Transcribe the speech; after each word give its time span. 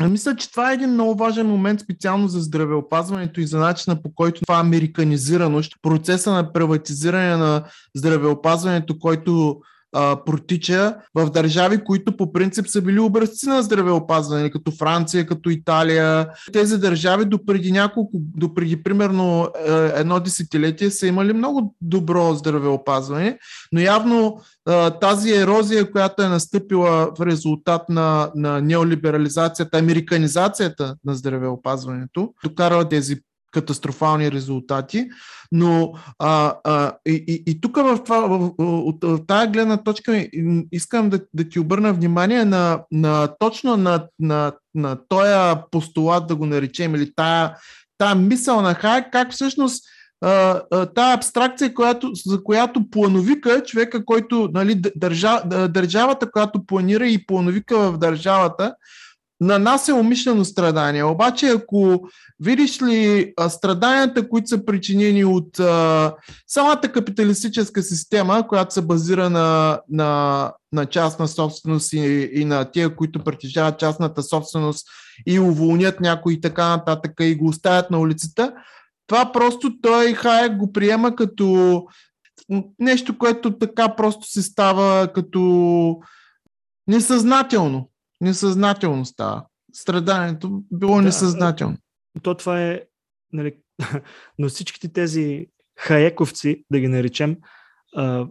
Мисля, 0.00 0.36
че 0.36 0.50
това 0.50 0.70
е 0.70 0.74
един 0.74 0.90
много 0.90 1.14
важен 1.14 1.46
момент 1.46 1.80
специално 1.80 2.28
за 2.28 2.40
здравеопазването 2.40 3.40
и 3.40 3.46
за 3.46 3.58
начина 3.58 4.02
по 4.02 4.14
който 4.14 4.40
това 4.40 4.60
американизираност, 4.60 5.72
процеса 5.82 6.32
на 6.32 6.52
приватизиране 6.52 7.36
на 7.36 7.64
здравеопазването, 7.94 8.98
който 8.98 9.60
а, 9.92 10.24
протича 10.24 10.96
в 11.14 11.30
държави, 11.30 11.84
които 11.84 12.16
по 12.16 12.32
принцип 12.32 12.66
са 12.68 12.82
били 12.82 13.00
образци 13.00 13.48
на 13.48 13.62
здравеопазване, 13.62 14.50
като 14.50 14.70
Франция, 14.70 15.26
като 15.26 15.50
Италия. 15.50 16.28
Тези 16.52 16.78
държави 16.78 17.24
до 17.24 17.44
преди 17.46 17.72
няколко, 17.72 18.10
до 18.14 18.54
примерно 18.54 19.48
е, 19.66 19.72
едно 19.94 20.20
десетилетие 20.20 20.90
са 20.90 21.06
имали 21.06 21.32
много 21.32 21.74
добро 21.80 22.34
здравеопазване, 22.34 23.38
но 23.72 23.80
явно 23.80 24.40
тази 25.00 25.32
ерозия, 25.32 25.92
която 25.92 26.22
е 26.22 26.28
настъпила 26.28 27.12
в 27.18 27.26
резултат 27.26 27.88
на, 27.88 28.30
на 28.34 28.60
неолиберализацията, 28.60 29.78
американизацията 29.78 30.94
на 31.04 31.14
здравеопазването, 31.14 32.34
докарала 32.44 32.88
тези 32.88 33.16
катастрофални 33.56 34.32
резултати. 34.32 35.08
Но 35.52 35.92
а, 36.18 36.54
а, 36.64 36.92
и, 37.06 37.42
и, 37.46 37.60
тук 37.60 37.76
в, 37.76 37.98
това, 38.04 38.20
в, 38.20 38.52
в, 38.58 38.92
в 39.02 39.26
тази 39.26 39.50
гледна 39.50 39.76
точка 39.76 40.28
искам 40.72 41.10
да, 41.10 41.20
да 41.34 41.48
ти 41.48 41.58
обърна 41.60 41.92
внимание 41.92 42.44
на, 42.44 42.80
на 42.90 43.28
точно 43.38 43.76
на, 43.76 44.06
на, 44.18 44.52
на 44.74 44.98
този 45.08 45.60
постулат, 45.70 46.26
да 46.26 46.36
го 46.36 46.46
наречем, 46.46 46.94
или 46.94 47.12
тая, 47.16 47.56
тая 47.98 48.14
мисъл 48.14 48.62
на 48.62 48.74
Хайек, 48.74 49.06
как 49.12 49.32
всъщност 49.32 49.84
тая 50.94 51.14
абстракция, 51.14 51.74
която, 51.74 52.10
за 52.14 52.42
която 52.44 52.90
плановика 52.90 53.62
човека, 53.62 54.04
който 54.04 54.50
нали, 54.54 54.82
държа, 54.96 55.42
държавата, 55.68 56.30
която 56.30 56.66
планира 56.66 57.06
и 57.06 57.26
плановика 57.26 57.78
в 57.78 57.98
държавата, 57.98 58.74
нанася 59.40 59.94
умишлено 59.94 60.44
страдание. 60.44 61.04
Обаче, 61.04 61.46
ако 61.46 62.08
видиш 62.40 62.82
ли 62.82 63.32
страданията, 63.48 64.28
които 64.28 64.48
са 64.48 64.64
причинени 64.64 65.24
от 65.24 65.60
а, 65.60 66.14
самата 66.46 66.80
капиталистическа 66.80 67.82
система, 67.82 68.48
която 68.48 68.74
се 68.74 68.82
базира 68.82 69.30
на, 69.30 69.80
на, 69.88 70.52
на 70.72 70.86
частна 70.86 71.28
собственост 71.28 71.92
и, 71.92 72.30
и 72.32 72.44
на 72.44 72.64
тия, 72.64 72.96
които 72.96 73.24
притежават 73.24 73.78
частната 73.78 74.22
собственост 74.22 74.86
и 75.26 75.40
уволнят 75.40 76.00
някой 76.00 76.32
и 76.32 76.40
така 76.40 76.68
нататък 76.68 77.12
и 77.20 77.34
го 77.34 77.46
оставят 77.46 77.90
на 77.90 77.98
улицата, 77.98 78.52
това 79.06 79.32
просто 79.32 79.80
той 79.82 80.14
Хайек 80.14 80.56
го 80.56 80.72
приема 80.72 81.16
като 81.16 81.82
нещо, 82.78 83.18
което 83.18 83.58
така 83.58 83.96
просто 83.96 84.26
се 84.26 84.42
става 84.42 85.12
като 85.12 86.00
несъзнателно. 86.86 87.90
Несъзнателно 88.20 89.04
става. 89.04 89.46
Страданието 89.72 90.62
било 90.72 90.96
да, 90.96 91.02
несъзнателно. 91.02 91.76
То 92.22 92.34
това 92.34 92.62
е, 92.62 92.82
нали, 93.32 93.56
но 94.38 94.48
всичките 94.48 94.92
тези 94.92 95.46
хаековци, 95.78 96.64
да 96.72 96.80
ги 96.80 96.88
наречем, 96.88 97.36
а, 97.96 98.26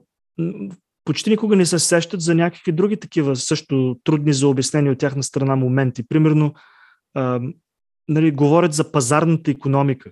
почти 1.05 1.29
никога 1.29 1.55
не 1.55 1.65
се 1.65 1.79
сещат 1.79 2.21
за 2.21 2.35
някакви 2.35 2.71
други 2.71 2.97
такива 2.97 3.35
също 3.35 3.99
трудни 4.03 4.33
за 4.33 4.47
обяснение 4.47 4.91
от 4.91 4.97
тяхна 4.97 5.23
страна 5.23 5.55
моменти. 5.55 6.07
Примерно, 6.07 6.53
а, 7.13 7.41
нали, 8.07 8.31
говорят 8.31 8.73
за 8.73 8.91
пазарната 8.91 9.51
економика. 9.51 10.11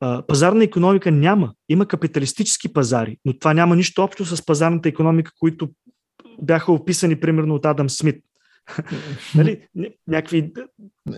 А, 0.00 0.22
пазарна 0.26 0.64
економика 0.64 1.10
няма. 1.10 1.54
Има 1.68 1.86
капиталистически 1.86 2.72
пазари, 2.72 3.18
но 3.24 3.38
това 3.38 3.54
няма 3.54 3.76
нищо 3.76 4.02
общо 4.02 4.26
с 4.26 4.46
пазарната 4.46 4.88
економика, 4.88 5.32
които 5.38 5.68
бяха 6.42 6.72
описани 6.72 7.20
примерно 7.20 7.54
от 7.54 7.66
Адам 7.66 7.90
Смит. 7.90 8.24
нали, 9.34 9.66
някакви 10.06 10.52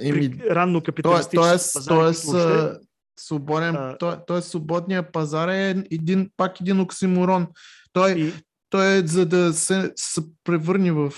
Еми, 0.00 0.40
ранно 0.50 0.80
капиталистически 0.80 1.36
тоест, 1.36 1.74
пазари. 1.74 1.98
Тоест, 1.98 2.24
въобще... 2.24 2.78
свободен, 3.18 3.76
а... 3.76 3.98
той, 3.98 4.16
той 4.26 4.42
свободния 4.42 5.12
пазар 5.12 5.48
е 5.48 5.84
един, 5.90 6.30
пак 6.36 6.60
един 6.60 6.80
оксиморон. 6.80 7.46
Той, 7.92 8.12
и... 8.12 8.32
той 8.70 8.96
е 8.96 9.06
за 9.06 9.26
да 9.26 9.52
се, 9.52 9.92
се 9.96 10.20
превърне 10.44 10.92
в 10.92 11.12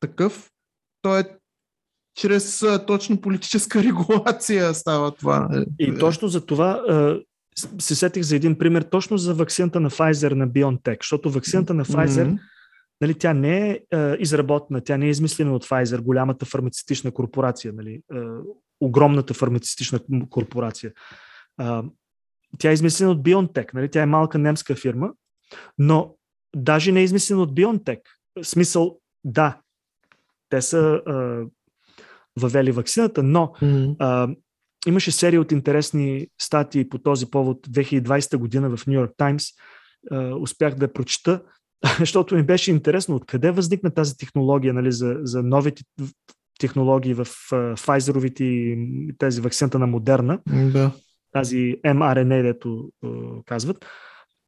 такъв, 0.00 0.50
той 1.02 1.20
е 1.20 1.24
чрез 2.14 2.64
точно 2.86 3.20
политическа 3.20 3.82
регулация 3.82 4.74
става 4.74 5.10
това. 5.10 5.64
И 5.78 5.98
точно 5.98 6.28
за 6.28 6.46
това 6.46 6.82
се 7.80 7.94
сетих 7.94 8.22
за 8.22 8.36
един 8.36 8.58
пример, 8.58 8.82
точно 8.82 9.18
за 9.18 9.34
вакцината 9.34 9.80
на 9.80 9.90
Pfizer 9.90 10.32
на 10.32 10.48
BioNTech, 10.48 11.02
защото 11.02 11.30
вакцината 11.30 11.74
на 11.74 11.84
Pfizer 11.84 12.26
mm-hmm 12.26 12.38
нали, 13.00 13.14
тя 13.14 13.34
не 13.34 13.70
е, 13.70 13.80
е 13.92 14.16
изработена, 14.18 14.80
тя 14.80 14.96
не 14.96 15.06
е 15.06 15.10
измислена 15.10 15.54
от 15.54 15.66
Pfizer, 15.66 16.00
голямата 16.00 16.46
фармацевтична 16.46 17.10
корпорация, 17.10 17.72
нали, 17.72 18.02
е, 18.14 18.18
огромната 18.80 19.34
фармацевтична 19.34 20.00
корпорация. 20.30 20.92
Е, 21.60 21.64
тя 22.58 22.70
е 22.70 22.72
измислена 22.72 23.10
от 23.10 23.22
BioNTech, 23.22 23.74
нали, 23.74 23.90
тя 23.90 24.02
е 24.02 24.06
малка 24.06 24.38
немска 24.38 24.74
фирма, 24.74 25.12
но 25.78 26.14
даже 26.56 26.92
не 26.92 27.00
е 27.00 27.04
измислена 27.04 27.42
от 27.42 27.52
BioNTech. 27.52 28.00
В 28.42 28.44
смисъл, 28.44 28.98
да, 29.24 29.60
те 30.48 30.62
са 30.62 31.02
е, 31.06 31.12
въвели 32.40 32.72
вакцината, 32.72 33.22
но 33.22 33.52
mm-hmm. 33.62 34.30
е, 34.30 34.36
имаше 34.86 35.12
серия 35.12 35.40
от 35.40 35.52
интересни 35.52 36.26
статии 36.40 36.88
по 36.88 36.98
този 36.98 37.30
повод 37.30 37.66
2020 37.66 38.36
година 38.36 38.76
в 38.76 38.86
Нью 38.86 38.94
Йорк 38.94 39.12
Таймс. 39.16 39.44
Успях 40.40 40.74
да 40.74 40.92
прочета 40.92 41.42
защото 41.98 42.34
ми 42.34 42.42
беше 42.42 42.70
интересно 42.70 43.16
откъде 43.16 43.50
възникна 43.50 43.90
тази 43.90 44.16
технология 44.16 44.74
нали, 44.74 44.92
за, 44.92 45.16
за 45.22 45.42
новите 45.42 45.82
технологии 46.60 47.14
в 47.14 47.24
Pfizer-овите 47.50 48.42
и 48.42 49.14
тези 49.18 49.40
вакцината 49.40 49.78
на 49.78 49.86
Модерна. 49.86 50.40
Да. 50.72 50.92
Тази 51.32 51.76
mRNA, 51.86 52.42
дето 52.42 52.90
казват. 53.46 53.86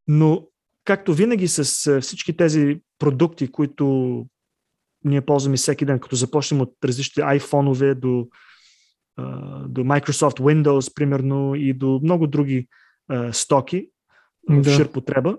Но, 0.08 0.46
както 0.84 1.14
винаги 1.14 1.48
с 1.48 2.00
всички 2.00 2.36
тези 2.36 2.80
продукти, 2.98 3.52
които 3.52 4.26
ние 5.04 5.20
ползваме 5.20 5.56
всеки 5.56 5.84
ден, 5.84 5.98
като 5.98 6.16
започнем 6.16 6.60
от 6.60 6.74
различни 6.84 7.22
iPhone-ове 7.22 7.94
до, 7.94 8.28
до 9.68 9.80
Microsoft 9.80 10.40
Windows, 10.40 10.94
примерно, 10.94 11.54
и 11.54 11.72
до 11.72 12.00
много 12.02 12.26
други 12.26 12.68
стоки 13.32 13.90
да. 14.50 14.62
в 14.62 14.76
шир 14.76 14.92
потреба, 14.92 15.38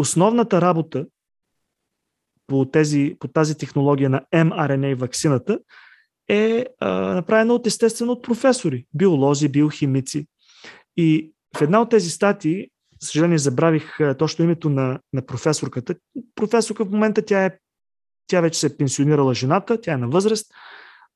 основната 0.00 0.60
работа 0.60 1.06
по, 2.46 2.64
тези, 2.64 3.16
по 3.20 3.28
тази 3.28 3.58
технология 3.58 4.10
на 4.10 4.22
mRNA 4.34 4.94
вакцината 4.94 5.58
е 6.28 6.66
а, 6.80 6.90
направена 6.90 7.54
от 7.54 7.66
естествено 7.66 8.12
от 8.12 8.24
професори, 8.24 8.86
биолози, 8.94 9.48
биохимици. 9.48 10.26
И 10.96 11.32
в 11.56 11.62
една 11.62 11.80
от 11.80 11.90
тези 11.90 12.10
статии, 12.10 12.68
съжаление 13.00 13.38
забравих 13.38 13.98
точно 14.18 14.44
името 14.44 14.70
на, 14.70 15.00
на 15.12 15.26
професорката. 15.26 15.94
Професорка 16.34 16.84
в 16.84 16.90
момента 16.90 17.22
тя 17.22 17.44
е 17.44 17.58
тя 18.26 18.40
вече 18.40 18.60
се 18.60 18.66
е 18.66 18.76
пенсионирала 18.76 19.34
жената, 19.34 19.80
тя 19.80 19.92
е 19.92 19.96
на 19.96 20.08
възраст, 20.08 20.52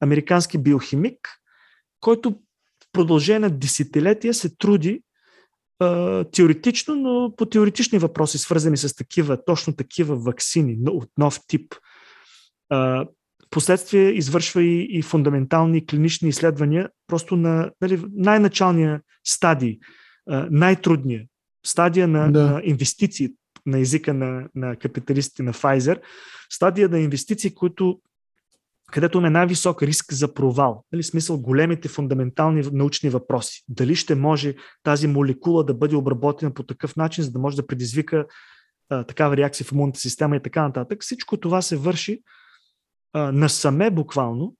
американски 0.01 0.59
биохимик, 0.59 1.29
който 2.01 2.31
в 2.31 2.87
продължение 2.93 3.39
на 3.39 3.51
десетилетия 3.51 4.35
се 4.35 4.57
труди 4.57 5.03
теоретично, 6.33 6.97
но 6.97 7.33
по 7.37 7.47
теоретични 7.47 7.99
въпроси, 7.99 8.39
свързани 8.39 8.77
с 8.77 8.95
такива, 8.95 9.45
точно 9.45 9.77
такива 9.77 10.17
вакцини 10.17 10.79
от 10.91 11.09
нов 11.19 11.41
тип. 11.47 11.75
А, 12.69 13.07
последствие 13.51 14.11
извършва 14.11 14.63
и, 14.63 14.99
и 14.99 15.03
фундаментални 15.03 15.87
клинични 15.87 16.29
изследвания, 16.29 16.89
просто 17.07 17.37
на 17.37 17.71
нали, 17.81 18.03
най-началния 18.13 19.01
стадий, 19.25 19.79
най-трудния 20.51 21.25
стадия 21.67 22.09
на, 22.09 22.33
да. 22.33 22.43
на 22.43 22.61
инвестиции 22.65 23.29
на 23.67 23.79
езика 23.79 24.15
на, 24.15 24.49
на 24.55 24.77
капиталистите 24.77 25.43
на 25.43 25.53
Pfizer, 25.53 26.01
стадия 26.51 26.89
на 26.89 27.01
инвестиции, 27.01 27.55
които 27.55 28.01
където 28.95 29.19
има 29.19 29.31
най-висок 29.31 29.83
риск 29.83 30.13
за 30.13 30.35
провал. 30.35 30.85
Нали, 30.93 31.03
смисъл 31.03 31.41
големите 31.41 31.89
фундаментални 31.89 32.63
научни 32.73 33.11
въпроси. 33.11 33.65
Дали 33.69 33.97
ще 33.97 34.15
може 34.15 34.55
тази 34.83 35.07
молекула 35.07 35.65
да 35.65 35.75
бъде 35.75 35.97
обработена 35.97 36.55
по 36.55 36.63
такъв 36.63 36.97
начин, 36.97 37.25
за 37.25 37.31
да 37.31 37.39
може 37.39 37.57
да 37.57 37.67
предизвика 37.67 38.27
а, 38.89 39.05
такава 39.05 39.37
реакция 39.37 39.67
в 39.67 39.73
имунната 39.73 40.01
система 40.01 40.37
и 40.37 40.43
така 40.43 40.63
нататък. 40.63 41.03
Всичко 41.03 41.37
това 41.37 41.63
се 41.63 41.77
върши 41.77 42.23
а, 43.13 43.33
насаме 43.33 43.91
буквално 43.91 44.55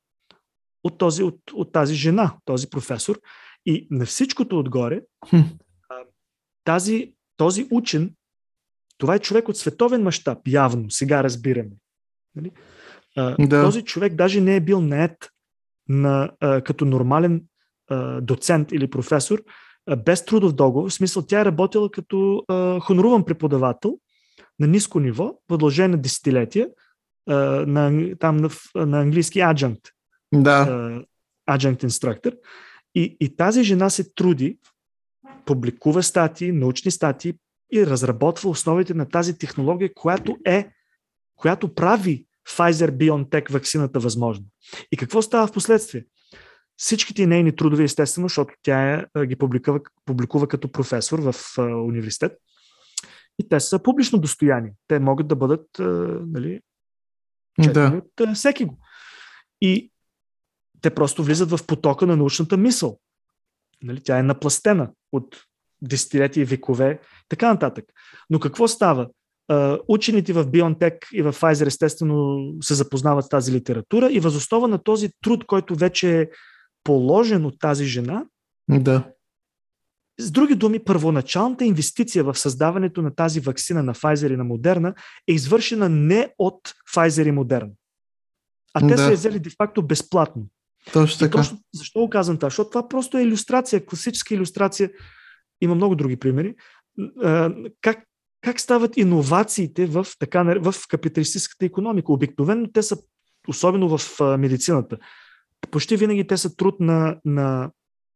от, 0.85 0.99
този, 0.99 1.23
от, 1.23 1.41
от 1.53 1.73
тази 1.73 1.95
жена, 1.95 2.37
този 2.45 2.71
професор. 2.71 3.21
И 3.67 3.89
на 3.91 4.07
всичкото 4.07 4.59
отгоре, 4.59 5.01
а, 5.33 5.45
тази, 6.65 7.15
този 7.37 7.69
учен, 7.71 8.15
това 8.99 9.15
е 9.15 9.19
човек 9.19 9.49
от 9.49 9.57
световен 9.57 10.03
мащаб, 10.03 10.49
явно, 10.49 10.91
сега 10.91 11.25
разбираме. 11.25 11.77
Нали? 12.35 12.51
Да. 13.17 13.63
Този 13.63 13.83
човек 13.83 14.15
даже 14.15 14.41
не 14.41 14.57
е 14.57 14.61
бил 14.61 14.81
наед 14.81 15.31
на, 15.89 16.31
а, 16.41 16.61
като 16.61 16.85
нормален 16.85 17.45
а, 17.89 18.21
доцент 18.21 18.73
или 18.73 18.91
професор, 18.91 19.43
а, 19.87 19.97
без 19.97 20.25
трудов 20.25 20.53
договор. 20.53 20.91
В 20.91 20.95
смисъл, 20.95 21.23
тя 21.23 21.41
е 21.41 21.45
работила 21.45 21.91
като 21.91 22.45
а, 22.49 22.81
хоноруван 22.81 23.25
преподавател 23.25 23.99
на 24.61 24.67
ниско 24.67 25.01
ниво, 25.01 25.39
продължение 25.49 25.89
на 25.89 26.03
десетилетия, 26.03 26.69
а, 27.29 27.35
на, 27.67 28.11
там 28.19 28.37
на, 28.37 28.51
на 28.75 29.01
английски 29.01 29.41
аджанкт. 29.41 29.89
Да. 30.35 30.67
Adjunct 31.51 31.85
Instructor. 31.85 32.39
И, 32.95 33.17
и 33.21 33.37
тази 33.37 33.65
жена 33.65 33.91
се 33.91 34.15
труди, 34.15 34.59
публикува 35.45 36.03
статии, 36.03 36.53
научни 36.53 36.91
статии 36.91 37.35
и 37.73 37.87
разработва 37.87 38.51
основите 38.51 38.95
на 38.95 39.09
тази 39.09 39.39
технология, 39.39 39.95
която 39.95 40.37
е, 40.47 40.71
която 41.37 41.75
прави 41.75 42.27
Pfizer 42.49 42.91
BioNTech 42.91 43.53
вакцината 43.53 44.01
възможна. 44.01 44.45
И 44.93 44.97
какво 44.97 45.23
става 45.23 45.47
в 45.47 45.53
последствие? 45.53 46.05
Всичките 46.77 47.27
нейни 47.27 47.57
трудове, 47.57 47.85
естествено, 47.85 48.29
защото 48.29 48.55
тя 48.63 48.95
е, 48.95 49.27
ги 49.27 49.37
публикува, 49.37 49.81
публикува 50.05 50.49
като 50.49 50.73
професор 50.73 51.19
в 51.19 51.35
университет, 51.59 52.33
и 53.39 53.49
те 53.49 53.61
са 53.61 53.83
публично 53.83 54.19
достояние. 54.19 54.73
Те 54.89 54.99
могат 54.99 55.29
да 55.29 55.37
бъдат 55.37 55.67
нали, 56.27 56.61
Да. 57.59 58.03
от 58.21 58.35
всеки 58.35 58.65
го. 58.65 58.79
И 59.61 59.93
те 60.81 60.95
просто 60.95 61.25
влизат 61.25 61.51
в 61.51 61.67
потока 61.67 62.07
на 62.07 62.17
научната 62.17 62.57
мисъл. 62.57 63.01
Нали, 63.83 64.01
тя 64.03 64.19
е 64.19 64.23
напластена 64.23 64.91
от 65.13 65.43
десетилетия 65.83 66.47
векове, 66.47 67.01
така 67.29 67.53
нататък. 67.53 67.85
Но 68.31 68.41
какво 68.41 68.69
става? 68.69 69.11
Учените 69.89 70.33
в 70.33 70.47
BioNTech 70.47 70.99
и 71.13 71.23
в 71.23 71.33
Pfizer 71.33 71.67
естествено 71.67 72.39
се 72.61 72.75
запознават 72.75 73.25
с 73.25 73.29
тази 73.29 73.53
литература 73.53 74.13
и 74.13 74.21
възоснова 74.21 74.69
на 74.69 74.79
този 74.83 75.11
труд, 75.23 75.45
който 75.47 75.75
вече 75.75 76.21
е 76.21 76.29
положен 76.85 77.47
от 77.47 77.59
тази 77.59 77.85
жена, 77.85 78.25
Да. 78.71 79.11
с 80.21 80.31
други 80.31 80.55
думи, 80.55 80.79
първоначалната 80.79 81.65
инвестиция 81.65 82.25
в 82.25 82.39
създаването 82.39 83.03
на 83.03 83.15
тази 83.15 83.41
вакцина 83.41 83.83
на 83.83 83.95
Pfizer 83.95 84.33
и 84.35 84.37
на 84.37 84.45
Moderna 84.45 84.95
е 85.29 85.33
извършена 85.33 85.89
не 85.89 86.35
от 86.39 86.61
Pfizer 86.95 87.29
и 87.29 87.33
Moderna. 87.33 87.71
А 88.75 88.81
те 88.81 88.87
Да. 88.95 88.99
са 88.99 89.11
я 89.11 89.17
взели 89.17 89.39
де-факто 89.41 89.83
безплатно. 89.87 90.47
Точно 90.93 91.27
И 91.27 91.31
така. 91.31 91.39
точно, 91.39 91.59
защо 91.75 92.01
го 92.01 92.11
казвам 92.11 92.37
това? 92.37 92.47
Защото 92.49 92.71
това 92.71 92.89
просто 92.89 93.19
е 93.19 93.23
иллюстрация, 93.23 93.87
класическа 93.87 94.35
иллюстрация. 94.35 94.91
Има 95.61 95.75
много 95.75 95.95
други 95.97 96.17
примери. 96.17 96.55
Как, 97.81 97.99
как 98.45 98.61
стават 98.61 98.97
иновациите 98.97 99.87
в, 99.87 100.07
така, 100.19 100.43
в 100.61 100.75
капиталистическата 100.89 101.65
економика? 101.65 102.13
Обикновено 102.13 102.73
те 102.73 102.83
са, 102.83 102.99
особено 103.49 103.99
в 103.99 104.21
медицината, 104.39 104.99
почти 105.71 105.97
винаги 105.97 106.27
те 106.27 106.37
са 106.37 106.57
труд 106.57 106.81
на, 106.81 107.21
на, 107.25 107.71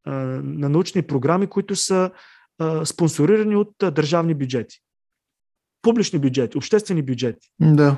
на 0.06 0.68
научни 0.68 1.02
програми, 1.02 1.46
които 1.46 1.76
са 1.76 2.10
а, 2.58 2.86
спонсорирани 2.86 3.56
от 3.56 3.82
а, 3.82 3.90
държавни 3.90 4.34
бюджети. 4.34 4.80
Публични 5.82 6.18
бюджети, 6.18 6.58
обществени 6.58 7.02
бюджети. 7.02 7.52
Да. 7.60 7.96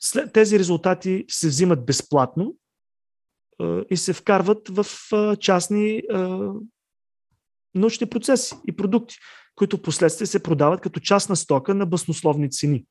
След 0.00 0.32
тези 0.32 0.58
резултати 0.58 1.24
се 1.28 1.48
взимат 1.48 1.86
безплатно 1.86 2.54
а, 3.60 3.84
и 3.90 3.96
се 3.96 4.12
вкарват 4.12 4.68
в 4.68 4.86
частни 5.40 6.02
научни 7.74 8.06
процеси 8.06 8.54
и 8.68 8.76
продукти, 8.76 9.16
които 9.54 9.82
последствие 9.82 10.26
се 10.26 10.42
продават 10.42 10.80
като 10.80 11.00
частна 11.00 11.36
стока 11.36 11.74
на 11.74 11.86
баснословни 11.86 12.50
цени. 12.50 12.84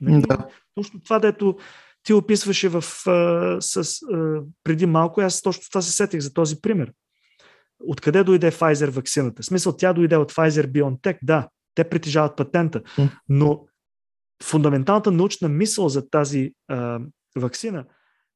Нали? 0.00 0.22
Да. 0.28 0.48
Точно 0.74 1.00
това, 1.00 1.18
дето 1.18 1.56
ти 2.02 2.12
описваше 2.12 2.68
в, 2.68 2.84
а, 3.06 3.56
с, 3.60 3.76
а, 4.12 4.40
преди 4.64 4.86
малко, 4.86 5.20
аз 5.20 5.42
точно 5.42 5.62
това 5.68 5.82
се 5.82 5.92
сетих 5.92 6.20
за 6.20 6.32
този 6.32 6.60
пример. 6.60 6.92
Откъде 7.86 8.24
дойде 8.24 8.50
Pfizer 8.50 8.90
вакцината? 8.90 9.42
В 9.42 9.46
смисъл, 9.46 9.76
тя 9.76 9.92
дойде 9.92 10.16
от 10.16 10.32
Pfizer 10.32 10.66
BioNTech, 10.66 11.18
да, 11.22 11.48
те 11.74 11.88
притежават 11.88 12.36
патента, 12.36 12.82
но 13.28 13.66
фундаменталната 14.42 15.10
научна 15.10 15.48
мисъл 15.48 15.88
за 15.88 16.08
тази 16.10 16.52
а, 16.68 17.00
вакцина, 17.36 17.84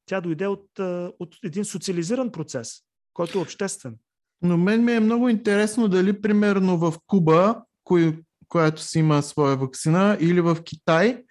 тя 0.06 0.20
дойде 0.20 0.46
от, 0.46 0.78
а, 0.78 1.12
от 1.18 1.36
един 1.44 1.64
социализиран 1.64 2.32
процес, 2.32 2.80
който 3.14 3.38
е 3.38 3.42
обществен. 3.42 3.94
Но 4.42 4.56
мен 4.56 4.84
ми 4.84 4.92
е 4.92 5.00
много 5.00 5.28
интересно 5.28 5.88
дали 5.88 6.20
примерно 6.20 6.78
в 6.78 6.94
Куба, 7.06 7.62
кой, 7.84 8.18
която 8.48 8.82
си 8.82 8.98
има 8.98 9.22
своя 9.22 9.56
вакцина, 9.56 10.16
или 10.20 10.40
в 10.40 10.56
Китай, 10.64 11.22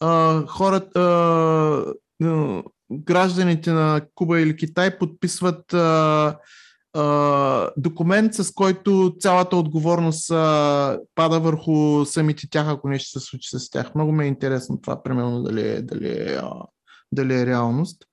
а, 0.00 0.42
хората, 0.46 1.00
а, 2.22 2.62
гражданите 2.92 3.72
на 3.72 4.00
Куба 4.14 4.40
или 4.40 4.56
Китай 4.56 4.98
подписват 4.98 5.74
а, 5.74 6.38
а, 6.92 7.70
документ, 7.76 8.34
с 8.34 8.52
който 8.52 9.16
цялата 9.20 9.56
отговорност 9.56 10.30
а, 10.30 10.98
пада 11.14 11.40
върху 11.40 12.04
самите 12.04 12.50
тях, 12.50 12.68
ако 12.68 12.88
нещо 12.88 13.20
се 13.20 13.26
случи 13.26 13.58
с 13.58 13.70
тях. 13.70 13.94
Много 13.94 14.12
ми 14.12 14.24
е 14.24 14.28
интересно 14.28 14.80
това, 14.80 15.02
примерно, 15.02 15.42
дали 15.42 15.68
е, 15.68 15.82
дали 15.82 16.08
е, 16.08 16.38
а, 16.42 16.52
дали 17.12 17.34
е 17.34 17.46
реалност. 17.46 18.04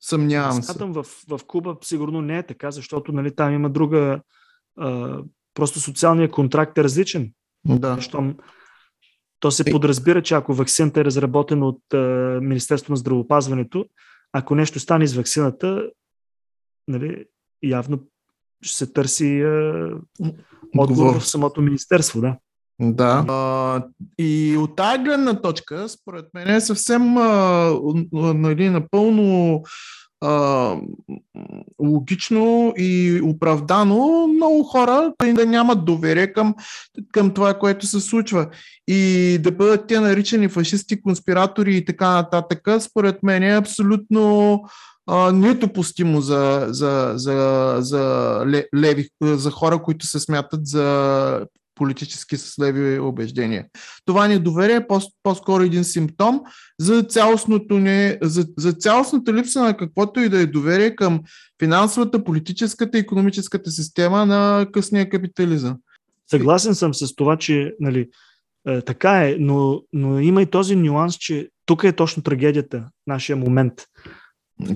Съмнявам 0.00 0.62
се. 0.62 0.72
Смятам, 0.72 0.92
в, 0.92 1.06
в 1.28 1.40
Куба 1.46 1.76
сигурно 1.82 2.20
не 2.20 2.38
е 2.38 2.46
така, 2.46 2.70
защото 2.70 3.12
нали, 3.12 3.34
там 3.34 3.54
има 3.54 3.70
друга. 3.70 4.20
А, 4.76 5.18
просто 5.54 5.80
социалният 5.80 6.32
контракт 6.32 6.78
е 6.78 6.84
различен. 6.84 7.32
Да. 7.64 8.00
Щом 8.00 8.36
то 9.40 9.50
се 9.50 9.64
подразбира, 9.64 10.22
че 10.22 10.34
ако 10.34 10.54
вакцината 10.54 11.00
е 11.00 11.04
разработена 11.04 11.66
от 11.66 11.94
а, 11.94 11.98
Министерството 12.42 12.92
на 12.92 12.96
здравеопазването, 12.96 13.84
ако 14.32 14.54
нещо 14.54 14.80
стане 14.80 15.06
с 15.06 15.14
вакцината, 15.14 15.90
нали, 16.88 17.24
явно 17.62 18.00
ще 18.62 18.76
се 18.76 18.92
търси 18.92 19.40
а, 19.40 19.90
Отговор. 20.78 21.18
в 21.20 21.26
самото 21.26 21.62
министерство. 21.62 22.20
Да. 22.20 22.38
Да. 22.80 23.24
А, 23.28 23.82
и 24.18 24.56
от 24.56 24.76
тази 24.76 25.02
гледна 25.02 25.40
точка, 25.40 25.88
според 25.88 26.24
мен 26.34 26.48
е 26.48 26.60
съвсем 26.60 27.18
а, 27.18 27.72
нали, 28.12 28.68
напълно 28.68 29.62
а, 30.20 30.76
логично 31.82 32.74
и 32.76 33.20
оправдано 33.24 34.26
много 34.26 34.62
хора 34.62 35.12
да 35.32 35.46
нямат 35.46 35.84
доверие 35.84 36.32
към, 36.32 36.54
към 37.12 37.34
това, 37.34 37.54
което 37.54 37.86
се 37.86 38.00
случва. 38.00 38.46
И 38.88 39.38
да 39.42 39.52
бъдат 39.52 39.86
те 39.86 40.00
наричани 40.00 40.48
фашисти, 40.48 41.02
конспиратори 41.02 41.76
и 41.76 41.84
така 41.84 42.10
нататък, 42.10 42.68
според 42.80 43.22
мен 43.22 43.42
е 43.42 43.56
абсолютно 43.56 44.60
недопустимо 45.32 46.20
за, 46.20 46.66
за, 46.68 47.12
за, 47.14 47.76
за, 47.78 47.98
ле- 48.44 48.68
леви, 48.76 49.08
за 49.22 49.50
хора, 49.50 49.82
които 49.82 50.06
се 50.06 50.20
смятат 50.20 50.66
за 50.66 51.46
политически 51.78 52.36
с 52.36 52.58
леви 52.62 52.98
убеждения. 52.98 53.66
Това 54.04 54.28
недоверие 54.28 54.76
е 54.76 54.86
по- 54.86 55.12
по-скоро 55.22 55.62
един 55.62 55.84
симптом 55.84 56.40
за 56.78 57.02
цялостното 57.02 57.78
не, 57.78 58.18
за, 58.22 58.46
за 58.58 58.72
цялостната 58.72 59.32
липса 59.32 59.62
на 59.62 59.76
каквото 59.76 60.20
и 60.20 60.28
да 60.28 60.40
е 60.40 60.46
доверие 60.46 60.94
към 60.94 61.20
финансовата, 61.60 62.24
политическата 62.24 62.98
и 62.98 63.00
економическата 63.00 63.70
система 63.70 64.26
на 64.26 64.66
късния 64.72 65.08
капитализъм. 65.08 65.76
Съгласен 66.30 66.74
съм 66.74 66.94
с 66.94 67.14
това, 67.14 67.36
че 67.36 67.74
нали, 67.80 68.08
е, 68.68 68.80
така 68.80 69.28
е, 69.28 69.36
но, 69.38 69.82
но 69.92 70.20
има 70.20 70.42
и 70.42 70.46
този 70.46 70.76
нюанс, 70.76 71.14
че 71.14 71.48
тук 71.66 71.84
е 71.84 71.92
точно 71.92 72.22
трагедията, 72.22 72.84
нашия 73.06 73.36
момент. 73.36 73.72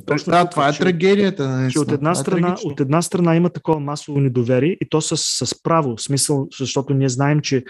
Точно 0.07 0.31
да, 0.31 0.51
това 0.51 0.69
е 0.69 0.73
че- 0.73 0.79
трагедията. 0.79 1.49
наистина. 1.49 1.71
че 1.71 1.79
от 1.79 1.93
една, 1.93 2.11
е 2.11 2.15
страна, 2.15 2.47
трагично. 2.49 2.71
от 2.71 2.81
една 2.81 3.03
страна 3.03 3.37
има 3.37 3.51
такова 3.51 3.81
масово 3.81 4.21
недоверие 4.21 4.77
и 4.81 4.89
то 4.89 5.01
с, 5.01 5.17
с 5.47 5.63
право, 5.63 5.99
смисъл, 5.99 6.49
защото 6.59 6.95
ние 6.95 7.09
знаем, 7.09 7.41
че 7.41 7.65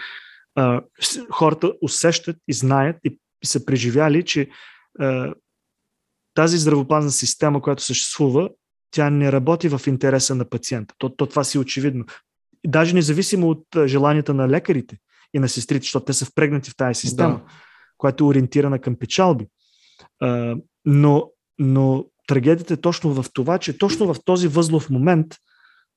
а, 0.55 0.81
хората 1.31 1.73
усещат 1.81 2.37
и 2.47 2.53
знаят 2.53 2.95
и, 3.03 3.19
и 3.43 3.47
са 3.47 3.65
преживяли, 3.65 4.23
че 4.23 4.49
а, 4.99 5.33
тази 6.33 6.57
здравопазна 6.57 7.11
система, 7.11 7.61
която 7.61 7.83
съществува, 7.83 8.49
тя 8.91 9.09
не 9.09 9.31
работи 9.31 9.67
в 9.67 9.81
интереса 9.87 10.35
на 10.35 10.45
пациента. 10.45 10.95
То, 10.97 11.09
то 11.09 11.25
това 11.25 11.43
си 11.43 11.57
е 11.57 11.61
очевидно. 11.61 12.05
Даже 12.67 12.95
независимо 12.95 13.49
от 13.49 13.65
желанията 13.85 14.33
на 14.33 14.49
лекарите 14.49 14.97
и 15.33 15.39
на 15.39 15.49
сестрите, 15.49 15.83
защото 15.83 16.05
те 16.05 16.13
са 16.13 16.25
впрегнати 16.25 16.69
в 16.69 16.75
тази 16.75 16.99
система, 16.99 17.33
Да. 17.35 17.41
която 17.97 18.23
е 18.23 18.27
ориентирана 18.27 18.79
към 18.79 18.95
печалби. 18.95 19.47
А, 20.19 20.55
но, 20.85 21.29
но 21.59 22.05
трагедията 22.27 22.73
е 22.73 22.77
точно 22.77 23.13
в 23.13 23.25
това, 23.33 23.57
че 23.57 23.77
точно 23.77 24.13
в 24.13 24.23
този 24.25 24.47
възлов 24.47 24.89
момент 24.89 25.27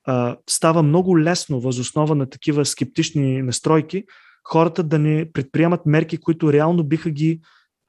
а, 0.07 0.37
става 0.49 0.83
много 0.83 1.19
лесно, 1.19 1.59
възоснова 1.59 2.15
на 2.15 2.29
такива 2.29 2.65
скептични 2.65 3.41
настройки, 3.41 4.03
хората 4.43 4.83
да 4.83 4.99
не 4.99 5.31
предприемат 5.33 5.85
мерки, 5.85 6.17
които 6.17 6.53
реално 6.53 6.83
биха 6.83 7.09
ги 7.09 7.41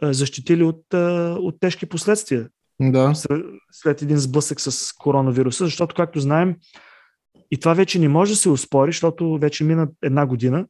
а, 0.03 0.13
защитили 0.13 0.63
от, 0.63 0.95
а, 0.95 1.37
от 1.41 1.61
тежки 1.61 1.87
последствия 1.87 2.49
Да. 2.81 3.13
след, 3.73 4.03
един 4.03 4.19
сблъсък 4.19 4.61
с 4.61 4.93
коронавируса, 4.93 5.65
защото, 5.65 5.95
както 5.95 6.21
знаем, 6.21 6.57
и 7.51 7.61
това 7.61 7.75
вече 7.75 7.99
не 7.99 8.09
може 8.09 8.33
да 8.33 8.37
се 8.37 8.49
успори, 8.49 8.89
защото 8.89 9.39
вече 9.39 9.65
мина 9.65 9.89
една 10.03 10.27
година 10.27 10.67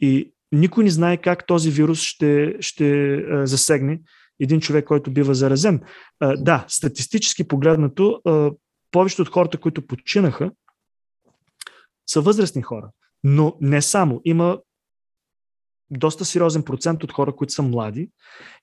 и 0.00 0.32
никой 0.52 0.84
не 0.84 0.90
знае 0.90 1.16
как 1.16 1.46
този 1.46 1.70
вирус 1.70 2.02
ще, 2.02 2.56
ще 2.60 3.14
а, 3.14 3.46
засегне 3.46 4.00
един 4.40 4.60
човек, 4.60 4.84
който 4.84 5.10
бива 5.10 5.34
заразен. 5.34 5.80
А, 6.20 6.36
да, 6.36 6.64
статистически 6.68 7.48
погледнато, 7.48 8.20
а, 8.24 8.50
повечето 8.90 9.22
от 9.22 9.28
хората, 9.28 9.58
които 9.58 9.86
починаха, 9.86 10.50
са 12.06 12.20
възрастни 12.20 12.62
хора. 12.62 12.90
Но 13.24 13.56
не 13.60 13.82
само. 13.82 14.20
Има 14.24 14.58
доста 15.90 16.24
сериозен 16.24 16.62
процент 16.62 17.04
от 17.04 17.12
хора, 17.12 17.36
които 17.36 17.52
са 17.52 17.62
млади 17.62 18.10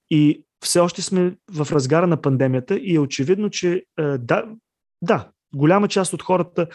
и 0.10 0.44
все 0.64 0.80
още 0.80 1.02
сме 1.02 1.36
в 1.52 1.68
разгара 1.72 2.08
на 2.08 2.22
пандемията 2.22 2.78
и 2.78 2.96
е 2.96 3.00
очевидно, 3.00 3.50
че 3.50 3.84
да, 4.20 4.46
да, 5.02 5.30
голяма 5.56 5.88
част 5.88 6.14
от 6.14 6.24
хората 6.24 6.68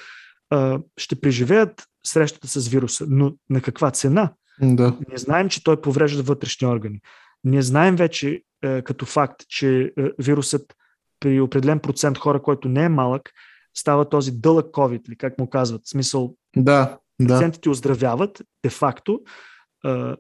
ще 0.97 1.21
преживеят 1.21 1.87
срещата 2.07 2.49
с 2.49 2.69
вируса, 2.69 3.07
но 3.09 3.35
на 3.51 3.61
каква 3.61 3.91
цена? 3.91 4.33
Да. 4.63 4.99
Ние 5.09 5.19
знаем, 5.19 5.49
че 5.49 5.65
той 5.65 5.81
поврежда 5.81 6.23
вътрешни 6.23 6.67
органи. 6.67 7.01
Ние 7.45 7.63
знаем 7.63 7.97
вече 7.97 8.43
като 8.61 9.07
факт, 9.07 9.43
че 9.49 9.93
вирусът 10.19 10.75
при 11.21 11.41
определен 11.41 11.81
процент 11.81 12.19
хора, 12.19 12.43
който 12.43 12.69
не 12.69 12.85
е 12.85 12.89
малък, 12.89 13.31
става 13.75 14.09
този 14.09 14.33
дълъг 14.33 14.67
COVID, 14.75 15.09
или 15.09 15.17
как 15.17 15.39
му 15.39 15.51
казват. 15.51 15.83
В 15.85 15.89
смисъл, 15.89 16.37
да, 16.57 16.99
да. 17.21 17.35
пациентите 17.35 17.71
оздравяват, 17.71 18.43
де-факто, 18.63 19.21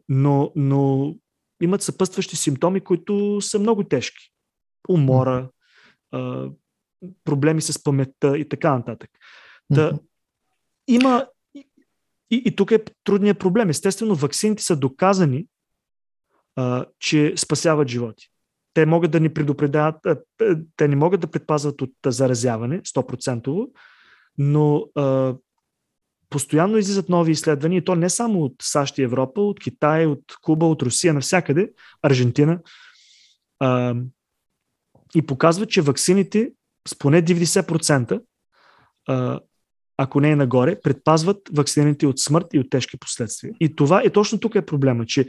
но, 0.09 0.52
но 0.57 1.14
имат 1.62 1.83
съпътстващи 1.83 2.37
симптоми, 2.37 2.81
които 2.81 3.41
са 3.41 3.59
много 3.59 3.85
тежки. 3.85 4.33
Умора, 4.88 5.49
проблеми 7.25 7.62
с 7.62 7.83
паметта 7.83 8.38
и 8.38 8.49
така 8.49 8.76
нататък. 8.76 9.11
Да, 9.71 9.99
има. 10.88 11.26
И, 12.31 12.43
и 12.47 12.57
тук 12.57 12.71
е 12.71 12.85
трудният 13.05 13.38
проблем. 13.38 13.71
Естествено, 13.71 14.14
вакцините 14.14 14.62
са 14.62 14.76
доказани, 14.76 15.47
а, 16.57 16.85
че 17.01 17.33
спасяват 17.37 17.89
животи. 17.89 18.29
Те 18.75 18.87
могат 18.87 19.11
да 19.11 19.21
ни 19.21 19.35
предупредяват, 19.35 19.97
те 20.77 20.89
не 20.89 20.97
могат 20.97 21.21
да 21.21 21.27
предпазват 21.27 21.83
от 21.83 21.91
заразяване 22.07 22.81
100%, 22.81 23.71
но 24.39 24.87
а, 24.95 25.35
постоянно 26.31 26.79
излизат 26.79 27.09
нови 27.09 27.33
изследвания, 27.33 27.79
и 27.79 27.85
то 27.85 27.95
не 27.95 28.11
само 28.11 28.43
от 28.43 28.55
САЩ 28.63 28.99
и 28.99 29.03
Европа, 29.03 29.41
от 29.41 29.61
Китай, 29.61 30.07
от 30.07 30.23
Куба, 30.43 30.67
от 30.67 30.83
Русия, 30.83 31.15
навсякъде, 31.15 31.71
Аржентина, 32.03 32.61
а, 33.61 33.95
и 35.15 35.23
показват, 35.23 35.71
че 35.71 35.83
ваксините 35.83 36.53
с 36.89 36.99
поне 36.99 37.23
90%, 37.23 38.23
а, 39.09 39.41
ако 39.97 40.21
не 40.21 40.31
е 40.31 40.37
нагоре, 40.37 40.81
предпазват 40.81 41.39
вакцините 41.57 42.07
от 42.07 42.19
смърт 42.19 42.47
и 42.53 42.59
от 42.59 42.71
тежки 42.71 42.99
последствия. 42.99 43.55
И 43.61 43.77
това 43.77 44.03
е 44.05 44.11
точно 44.11 44.41
тук 44.41 44.55
е 44.55 44.67
проблема, 44.67 45.07
че 45.07 45.29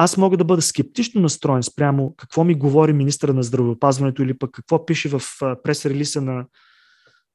аз 0.00 0.16
мога 0.16 0.36
да 0.36 0.44
бъда 0.44 0.62
скептично 0.62 1.20
настроен 1.20 1.62
спрямо 1.62 2.14
какво 2.16 2.44
ми 2.44 2.54
говори 2.54 2.92
министра 2.92 3.32
на 3.32 3.42
здравеопазването 3.42 4.22
или 4.22 4.38
пък 4.38 4.50
какво 4.52 4.86
пише 4.86 5.08
в 5.08 5.22
прес-релиса 5.40 6.20
на, 6.20 6.46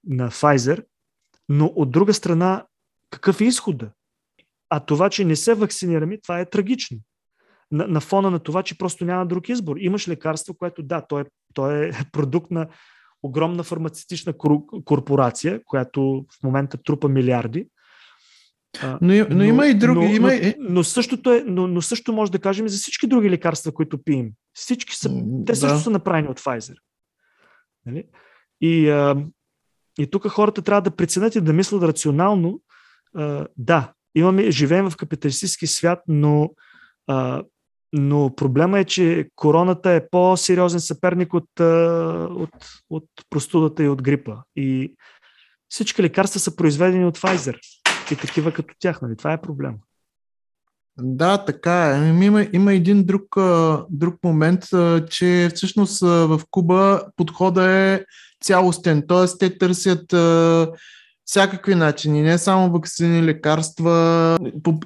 на 0.07 0.31
Pfizer, 0.31 0.85
но 1.49 1.65
от 1.65 1.91
друга 1.91 2.13
страна, 2.13 2.65
какъв 3.09 3.41
е 3.41 3.45
изхода? 3.45 3.91
А 4.69 4.79
това, 4.79 5.09
че 5.09 5.25
не 5.25 5.35
се 5.35 5.53
вакцинираме, 5.53 6.21
това 6.21 6.39
е 6.39 6.49
трагично. 6.49 6.97
На, 7.71 7.87
на 7.87 8.01
фона 8.01 8.31
на 8.31 8.39
това, 8.39 8.63
че 8.63 8.77
просто 8.77 9.05
няма 9.05 9.25
друг 9.25 9.49
избор. 9.49 9.75
Имаш 9.79 10.07
лекарство, 10.07 10.53
което 10.53 10.83
да, 10.83 11.01
то 11.01 11.19
е, 11.19 11.25
то 11.53 11.71
е 11.71 11.91
продукт 12.11 12.51
на 12.51 12.67
огромна 13.23 13.63
фармацевтична 13.63 14.33
корпорация, 14.85 15.61
която 15.65 16.25
в 16.39 16.43
момента 16.43 16.77
трупа 16.83 17.09
милиарди. 17.09 17.67
Но, 18.81 18.97
но, 19.01 19.25
но 19.29 19.43
има 19.43 19.67
и 19.67 19.73
други. 19.73 20.05
Но, 20.05 20.13
има... 20.13 20.31
но, 20.33 20.53
но, 20.59 20.83
същото 20.83 21.33
е, 21.33 21.43
но, 21.47 21.67
но 21.67 21.81
също 21.81 22.13
може 22.13 22.31
да 22.31 22.39
кажем 22.39 22.65
и 22.65 22.69
за 22.69 22.77
всички 22.77 23.07
други 23.07 23.29
лекарства, 23.29 23.71
които 23.71 24.03
пием. 24.03 24.29
Всички 24.53 24.95
са, 24.95 25.23
те 25.45 25.55
също 25.55 25.77
да. 25.77 25.81
са 25.81 25.89
направени 25.89 26.27
от 26.27 26.39
Pfizer. 26.39 26.75
Нали? 27.85 28.03
И, 28.61 28.89
а, 28.89 29.25
и 29.99 30.07
тук 30.07 30.27
хората 30.27 30.61
трябва 30.61 30.81
да 30.81 30.95
преценят 30.95 31.35
и 31.35 31.41
да 31.41 31.53
мислят 31.53 31.83
рационално. 31.83 32.61
А, 33.15 33.47
да, 33.57 33.93
имаме, 34.15 34.51
живеем 34.51 34.89
в 34.89 34.97
капиталистически 34.97 35.67
свят, 35.67 35.99
но 36.07 36.49
а, 37.07 37.43
но 37.95 38.35
проблема 38.35 38.79
е, 38.79 38.83
че 38.83 39.29
короната 39.35 39.91
е 39.91 40.09
по-сериозен 40.09 40.79
съперник 40.79 41.33
от, 41.33 41.59
от, 41.59 42.49
от 42.89 43.05
простудата 43.29 43.83
и 43.83 43.89
от 43.89 44.01
грипа. 44.01 44.35
И 44.55 44.95
всички 45.69 46.03
лекарства 46.03 46.39
са 46.39 46.55
произведени 46.55 47.05
от 47.05 47.17
Pfizer 47.17 47.59
и 48.11 48.15
такива 48.15 48.51
като 48.51 48.75
тях. 48.79 49.01
Нали? 49.01 49.15
Това 49.15 49.33
е 49.33 49.41
проблема. 49.41 49.77
Да, 50.97 51.45
така 51.45 51.89
е. 51.89 51.93
Ами, 51.93 52.25
има, 52.25 52.47
има 52.53 52.73
един 52.73 53.05
друг, 53.05 53.35
друг 53.89 54.15
момент, 54.23 54.63
че 55.09 55.51
всъщност 55.55 55.99
в 56.01 56.41
Куба 56.51 57.01
подхода 57.15 57.71
е 57.71 58.05
цялостен. 58.43 59.03
Т.е. 59.07 59.37
те 59.39 59.57
търсят 59.57 60.13
всякакви 61.25 61.75
начини, 61.75 62.21
не 62.21 62.37
само 62.37 62.71
вакцини, 62.71 63.23
лекарства 63.23 64.37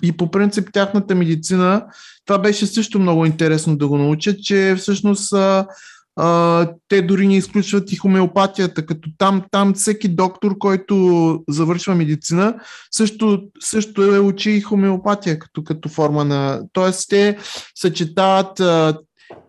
и 0.02 0.18
по 0.18 0.32
принцип 0.32 0.70
тяхната 0.74 1.16
медицина. 1.16 1.86
Това 2.26 2.40
беше 2.40 2.66
също 2.66 3.00
много 3.00 3.26
интересно 3.26 3.78
да 3.78 3.88
го 3.88 3.98
научат, 3.98 4.44
че 4.44 4.76
всъщност 4.78 5.34
а, 6.18 6.68
те 6.88 7.02
дори 7.02 7.28
не 7.28 7.38
изключват 7.38 7.92
и 7.92 7.96
хомеопатията, 7.96 8.86
като 8.86 9.10
там, 9.18 9.44
там 9.52 9.74
всеки 9.74 10.08
доктор, 10.08 10.58
който 10.58 11.44
завършва 11.50 11.96
медицина, 11.96 12.56
също, 12.92 13.42
също 13.60 14.16
е 14.16 14.20
учи 14.20 14.52
и 14.52 14.62
хомеопатия 14.62 15.40
като, 15.40 15.64
като 15.64 15.90
форма 15.90 16.26
на... 16.26 16.62
Тоест 16.74 17.10
те 17.10 17.38
съчетават 17.76 18.60
а, 18.60 18.98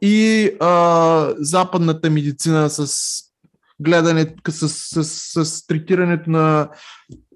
и 0.03 0.51
а, 0.61 1.35
западната 1.39 2.11
медицина 2.11 2.71
с 2.71 2.95
гледане 3.81 4.35
с, 4.49 4.69
с, 4.69 5.05
с, 5.05 5.45
с 5.45 5.67
третирането 5.67 6.31
на, 6.31 6.69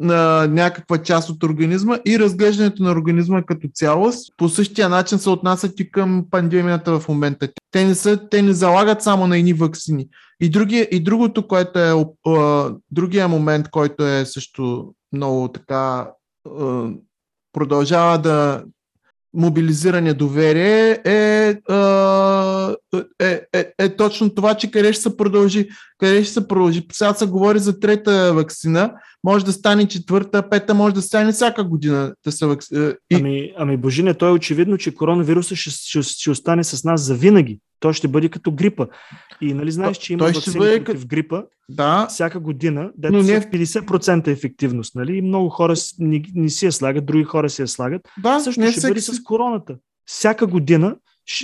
на 0.00 0.46
някаква 0.46 0.98
част 0.98 1.30
от 1.30 1.42
организма 1.42 1.98
и 2.06 2.18
разглеждането 2.18 2.82
на 2.82 2.90
организма 2.90 3.42
като 3.42 3.68
цялост. 3.74 4.34
По 4.36 4.48
същия 4.48 4.88
начин 4.88 5.18
се 5.18 5.30
отнасят 5.30 5.80
и 5.80 5.90
към 5.90 6.24
пандемията 6.30 7.00
в 7.00 7.08
момента. 7.08 7.48
Те 7.70 7.84
не, 7.84 7.94
са, 7.94 8.28
те 8.30 8.42
не 8.42 8.52
залагат 8.52 9.02
само 9.02 9.26
на 9.26 9.38
едни 9.38 9.52
вакцини. 9.52 10.08
И, 10.40 10.50
други, 10.50 10.88
и 10.90 11.00
другото, 11.00 11.48
което 11.48 11.78
е 11.78 11.92
другия 12.90 13.28
момент, 13.28 13.70
който 13.70 14.06
е 14.06 14.24
също 14.24 14.94
много 15.12 15.48
така 15.48 16.10
продължава 17.52 18.18
да, 18.18 18.64
мобилизиране 19.34 20.14
доверие 20.14 21.00
е, 21.04 21.56
е, 23.20 23.40
е, 23.52 23.72
е 23.78 23.96
точно 23.96 24.30
това, 24.30 24.54
че 24.54 24.70
къде 24.70 24.92
ще 24.92 25.02
се 25.02 25.16
продължи. 25.16 25.68
Къде 25.98 26.24
ще 26.24 26.32
се 26.32 26.48
продължи. 26.48 26.86
Сега 26.92 27.14
се 27.14 27.26
говори 27.26 27.58
за 27.58 27.80
трета 27.80 28.34
вакцина, 28.34 28.92
може 29.24 29.44
да 29.44 29.52
стане 29.52 29.88
четвърта, 29.88 30.48
пета, 30.48 30.74
може 30.74 30.94
да 30.94 31.02
стане 31.02 31.32
всяка 31.32 31.64
година 31.64 32.14
да 32.24 32.32
се 32.32 32.46
вакцина. 32.46 32.94
И... 33.10 33.14
Ами, 33.14 33.52
ами 33.56 33.76
Божине, 33.76 34.14
то 34.14 34.28
е 34.28 34.32
очевидно, 34.32 34.78
че 34.78 34.94
коронавируса 34.94 35.56
ще, 35.56 35.70
ще, 35.70 36.02
ще 36.02 36.30
остане 36.30 36.64
с 36.64 36.84
нас 36.84 37.00
за 37.00 37.14
винаги. 37.14 37.60
Той 37.82 37.92
ще 37.92 38.08
бъде 38.08 38.28
като 38.28 38.52
грипа. 38.52 38.86
И 39.40 39.54
нали 39.54 39.70
знаеш, 39.70 39.96
че 39.96 40.12
има 40.12 40.24
вакцини 40.24 40.58
бъде... 40.58 40.84
против 40.84 41.06
грипа 41.06 41.42
да. 41.68 42.06
всяка 42.06 42.40
година, 42.40 42.90
дето 42.98 43.12
Но 43.14 43.22
не... 43.22 43.40
в 43.40 43.44
50% 43.44 44.28
ефективност. 44.28 44.94
Нали? 44.94 45.16
И 45.16 45.22
много 45.22 45.48
хора 45.48 45.74
не, 45.98 46.22
не 46.34 46.48
си 46.48 46.66
я 46.66 46.72
слагат, 46.72 47.06
други 47.06 47.24
хора 47.24 47.50
си 47.50 47.62
я 47.62 47.68
слагат. 47.68 48.08
Да, 48.22 48.40
Също 48.40 48.60
не 48.60 48.70
ще 48.70 48.80
всеки... 48.80 48.90
бъде 48.90 49.00
с 49.00 49.22
короната. 49.22 49.76
Всяка 50.06 50.46
година 50.46 50.96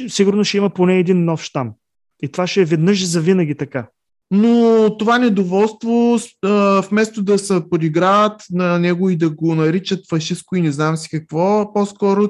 сигурно 0.09 0.45
ще 0.45 0.57
има 0.57 0.71
поне 0.71 0.99
един 0.99 1.25
нов 1.25 1.42
штам. 1.42 1.73
И 2.23 2.28
това 2.28 2.47
ще 2.47 2.61
е 2.61 2.64
веднъж 2.64 3.07
за 3.07 3.21
винаги 3.21 3.54
така. 3.54 3.88
Но 4.30 4.97
това 4.99 5.18
недоволство, 5.18 6.18
вместо 6.90 7.23
да 7.23 7.38
се 7.38 7.62
подиграват 7.70 8.42
на 8.50 8.78
него 8.78 9.11
и 9.11 9.16
да 9.16 9.30
го 9.30 9.54
наричат 9.54 10.08
фашистско 10.08 10.56
и 10.56 10.61
не 10.61 10.73
знам 10.73 10.97
си 10.97 11.08
какво, 11.11 11.73
по-скоро 11.73 12.28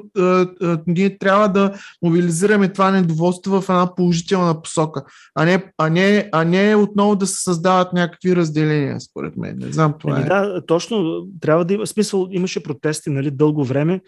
ние 0.87 1.17
трябва 1.17 1.47
да 1.47 1.73
мобилизираме 2.01 2.73
това 2.73 2.91
недоволство 2.91 3.61
в 3.61 3.69
една 3.69 3.95
положителна 3.95 4.61
посока, 4.61 5.03
а 5.35 5.45
не, 5.45 5.71
а 5.77 5.89
не, 5.89 6.29
а 6.31 6.43
не 6.43 6.75
отново 6.75 7.15
да 7.15 7.27
се 7.27 7.43
създават 7.43 7.93
някакви 7.93 8.35
разделения, 8.35 8.99
според 9.01 9.37
мен. 9.37 9.55
Не 9.57 9.71
знам 9.71 9.93
това. 9.99 10.19
Е. 10.19 10.23
Да, 10.23 10.65
точно. 10.65 11.27
Трябва 11.41 11.65
да 11.65 11.73
има 11.73 11.87
смисъл. 11.87 12.27
Имаше 12.31 12.63
протести, 12.63 13.09
нали, 13.09 13.31
дълго 13.31 13.63
време. 13.63 14.01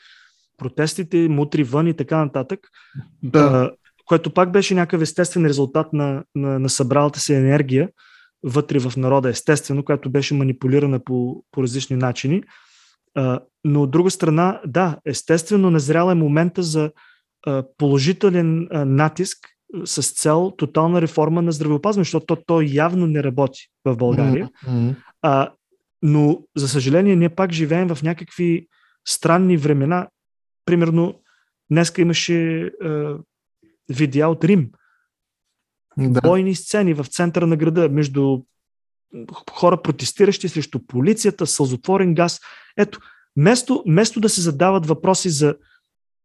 Протестите, 0.58 1.28
мутри 1.30 1.64
вън 1.64 1.88
и 1.88 1.94
така 1.94 2.18
нататък. 2.18 2.60
Да 3.24 3.72
което 4.06 4.34
пак 4.34 4.52
беше 4.52 4.76
някакъв 4.76 5.02
естествен 5.02 5.46
резултат 5.46 5.94
на, 5.94 6.24
на, 6.36 6.60
на 6.60 6.70
събралата 6.70 7.20
се 7.20 7.38
енергия 7.38 7.90
вътре 8.44 8.80
в 8.80 8.98
народа, 8.98 9.30
естествено, 9.30 9.84
която 9.84 10.10
беше 10.10 10.34
манипулирана 10.34 11.00
по, 11.04 11.44
по 11.52 11.64
различни 11.64 11.96
начини. 11.96 12.44
А, 13.16 13.40
но 13.64 13.84
от 13.84 13.92
друга 13.92 14.12
страна, 14.12 14.62
да, 14.66 14.98
естествено, 15.06 15.70
назрял 15.70 16.12
е 16.12 16.16
момента 16.16 16.64
за 16.64 16.92
а, 17.46 17.64
положителен 17.78 18.68
а, 18.72 18.86
натиск 18.86 19.38
с 19.86 20.14
цел 20.14 20.54
тотална 20.58 21.02
реформа 21.02 21.42
на 21.42 21.52
здравеопазване, 21.52 22.04
защото 22.04 22.26
то, 22.26 22.36
то 22.36 22.62
явно 22.62 23.08
не 23.08 23.24
работи 23.24 23.68
в 23.86 23.98
България. 23.98 24.50
Mm-hmm. 24.68 24.96
А, 25.22 25.52
но, 26.02 26.42
за 26.56 26.68
съжаление, 26.68 27.16
ние 27.16 27.30
пак 27.30 27.52
живеем 27.52 27.96
в 27.96 28.04
някакви 28.04 28.68
странни 29.08 29.58
времена. 29.58 30.08
Примерно, 30.66 31.20
днеска 31.72 32.02
имаше 32.02 32.62
а, 32.64 33.18
видеа 33.92 34.28
от 34.28 34.44
Рим. 34.44 34.70
Да. 35.98 36.22
Бойни 36.22 36.56
сцени 36.56 36.94
в 36.94 37.06
центъра 37.06 37.48
на 37.48 37.58
града 37.58 37.90
между 37.90 38.40
хора 39.52 39.82
протестиращи 39.82 40.50
срещу 40.50 40.80
полицията, 40.88 41.48
сълзотворен 41.48 42.16
газ. 42.16 42.40
Ето, 42.78 43.00
вместо, 43.38 43.84
вместо 43.88 44.20
да 44.20 44.30
се 44.30 44.42
задават 44.42 44.86
въпроси 44.86 45.30
за 45.30 45.56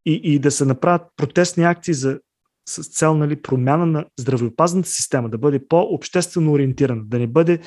и, 0.07 0.21
и 0.25 0.39
да 0.39 0.51
се 0.51 0.65
направят 0.65 1.03
протестни 1.17 1.65
акции 1.65 1.95
за, 1.95 2.19
с 2.69 2.89
цел 2.89 3.17
нали, 3.17 3.43
промяна 3.43 3.87
на 3.87 4.05
здравеопазната 4.19 4.89
система, 4.89 5.29
да 5.29 5.39
бъде 5.39 5.69
по-обществено 5.69 6.53
ориентирана, 6.53 7.03
да 7.05 7.19
не 7.19 7.27
бъде 7.27 7.61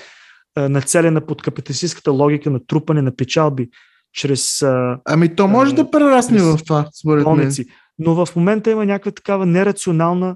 а, 0.56 0.70
нацелена 0.70 1.26
под 1.26 1.42
капиталистическата 1.42 2.12
логика 2.12 2.50
на 2.50 2.66
трупане 2.66 3.02
на 3.02 3.16
печалби 3.16 3.70
чрез. 4.14 4.62
А, 4.62 5.00
ами 5.06 5.36
то 5.36 5.48
може 5.48 5.72
а, 5.72 5.76
да 5.76 5.92
прерасне 5.92 6.42
в 6.42 6.58
това, 6.66 6.90
според 7.00 7.28
мен. 7.28 7.52
Но 8.00 8.26
в 8.26 8.36
момента 8.36 8.72
има 8.72 8.86
някаква 8.86 9.12
такава 9.12 9.46
нерационална 9.46 10.36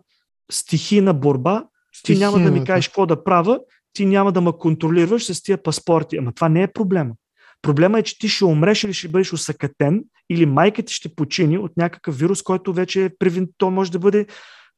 стихийна 0.51 1.13
борба. 1.13 1.65
Стихийна, 1.95 2.19
ти 2.19 2.25
няма 2.25 2.45
да 2.45 2.51
ми 2.51 2.65
кажеш 2.65 2.87
какво 2.87 3.05
да 3.05 3.23
правя, 3.23 3.59
ти 3.93 4.05
няма 4.05 4.31
да 4.31 4.41
ме 4.41 4.51
контролираш 4.59 5.25
с 5.25 5.43
тия 5.43 5.63
паспорти. 5.63 6.17
Ама 6.17 6.31
това 6.31 6.49
не 6.49 6.63
е 6.63 6.67
проблема. 6.67 7.13
Проблема 7.61 7.99
е, 7.99 8.03
че 8.03 8.19
ти 8.19 8.29
ще 8.29 8.45
умреш 8.45 8.83
или 8.83 8.93
ще 8.93 9.07
бъдеш 9.07 9.33
усъкатен, 9.33 10.03
или 10.29 10.45
майка 10.45 10.83
ти 10.83 10.93
ще 10.93 11.15
почини 11.15 11.57
от 11.57 11.77
някакъв 11.77 12.17
вирус, 12.17 12.43
който 12.43 12.73
вече 12.73 13.05
е 13.05 13.17
превин, 13.19 13.47
то 13.57 13.71
може 13.71 13.91
да 13.91 13.99
бъде 13.99 14.25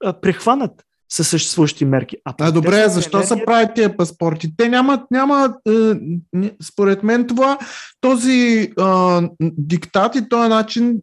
а, 0.04 0.22
прехванат 0.22 0.84
със 1.10 1.28
съществуващи 1.28 1.86
мерки. 1.86 2.18
А, 2.26 2.34
а 2.40 2.52
добре, 2.52 2.90
защо 2.90 3.18
енергия... 3.18 3.38
се 3.38 3.46
правят 3.46 3.70
тия 3.76 3.98
паспорти? 3.98 4.58
Те 4.58 4.70
нямат, 4.70 5.02
нямат 5.12 5.56
е, 5.68 5.94
според 6.64 7.04
мен 7.04 7.28
това, 7.28 7.58
този 8.02 8.32
е, 8.32 8.70
диктат 9.42 10.16
и 10.16 10.30
този 10.30 10.50
начин 10.50 11.02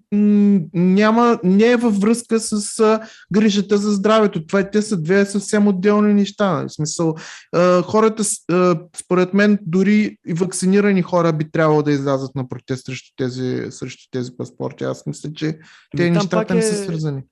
няма, 0.74 1.38
не 1.44 1.66
е 1.66 1.76
във 1.76 2.00
връзка 2.00 2.40
с 2.40 2.78
е, 2.78 2.98
грижата 3.32 3.78
за 3.78 3.92
здравето. 3.92 4.46
Това 4.46 4.70
те 4.70 4.82
са 4.82 4.96
две 4.96 5.26
съвсем 5.26 5.68
отделни 5.68 6.14
неща. 6.14 6.52
Нали? 6.52 6.68
В 6.68 6.72
смисъл, 6.72 7.14
е, 7.56 7.82
хората, 7.82 8.22
е, 8.22 8.54
според 8.96 9.34
мен, 9.34 9.58
дори 9.62 10.16
и 10.26 10.34
вакцинирани 10.34 11.02
хора 11.02 11.32
би 11.32 11.50
трябвало 11.50 11.82
да 11.82 11.92
излязат 11.92 12.34
на 12.34 12.48
протест 12.48 12.86
срещу 12.86 13.12
тези, 13.16 13.66
срещу 13.70 14.08
тези 14.10 14.30
паспорти. 14.36 14.84
Аз 14.84 15.06
мисля, 15.06 15.32
че 15.32 15.58
тези 15.96 16.10
нещата 16.10 16.52
е... 16.52 16.56
не 16.56 16.62
са 16.62 16.82
свързани. 16.84 17.22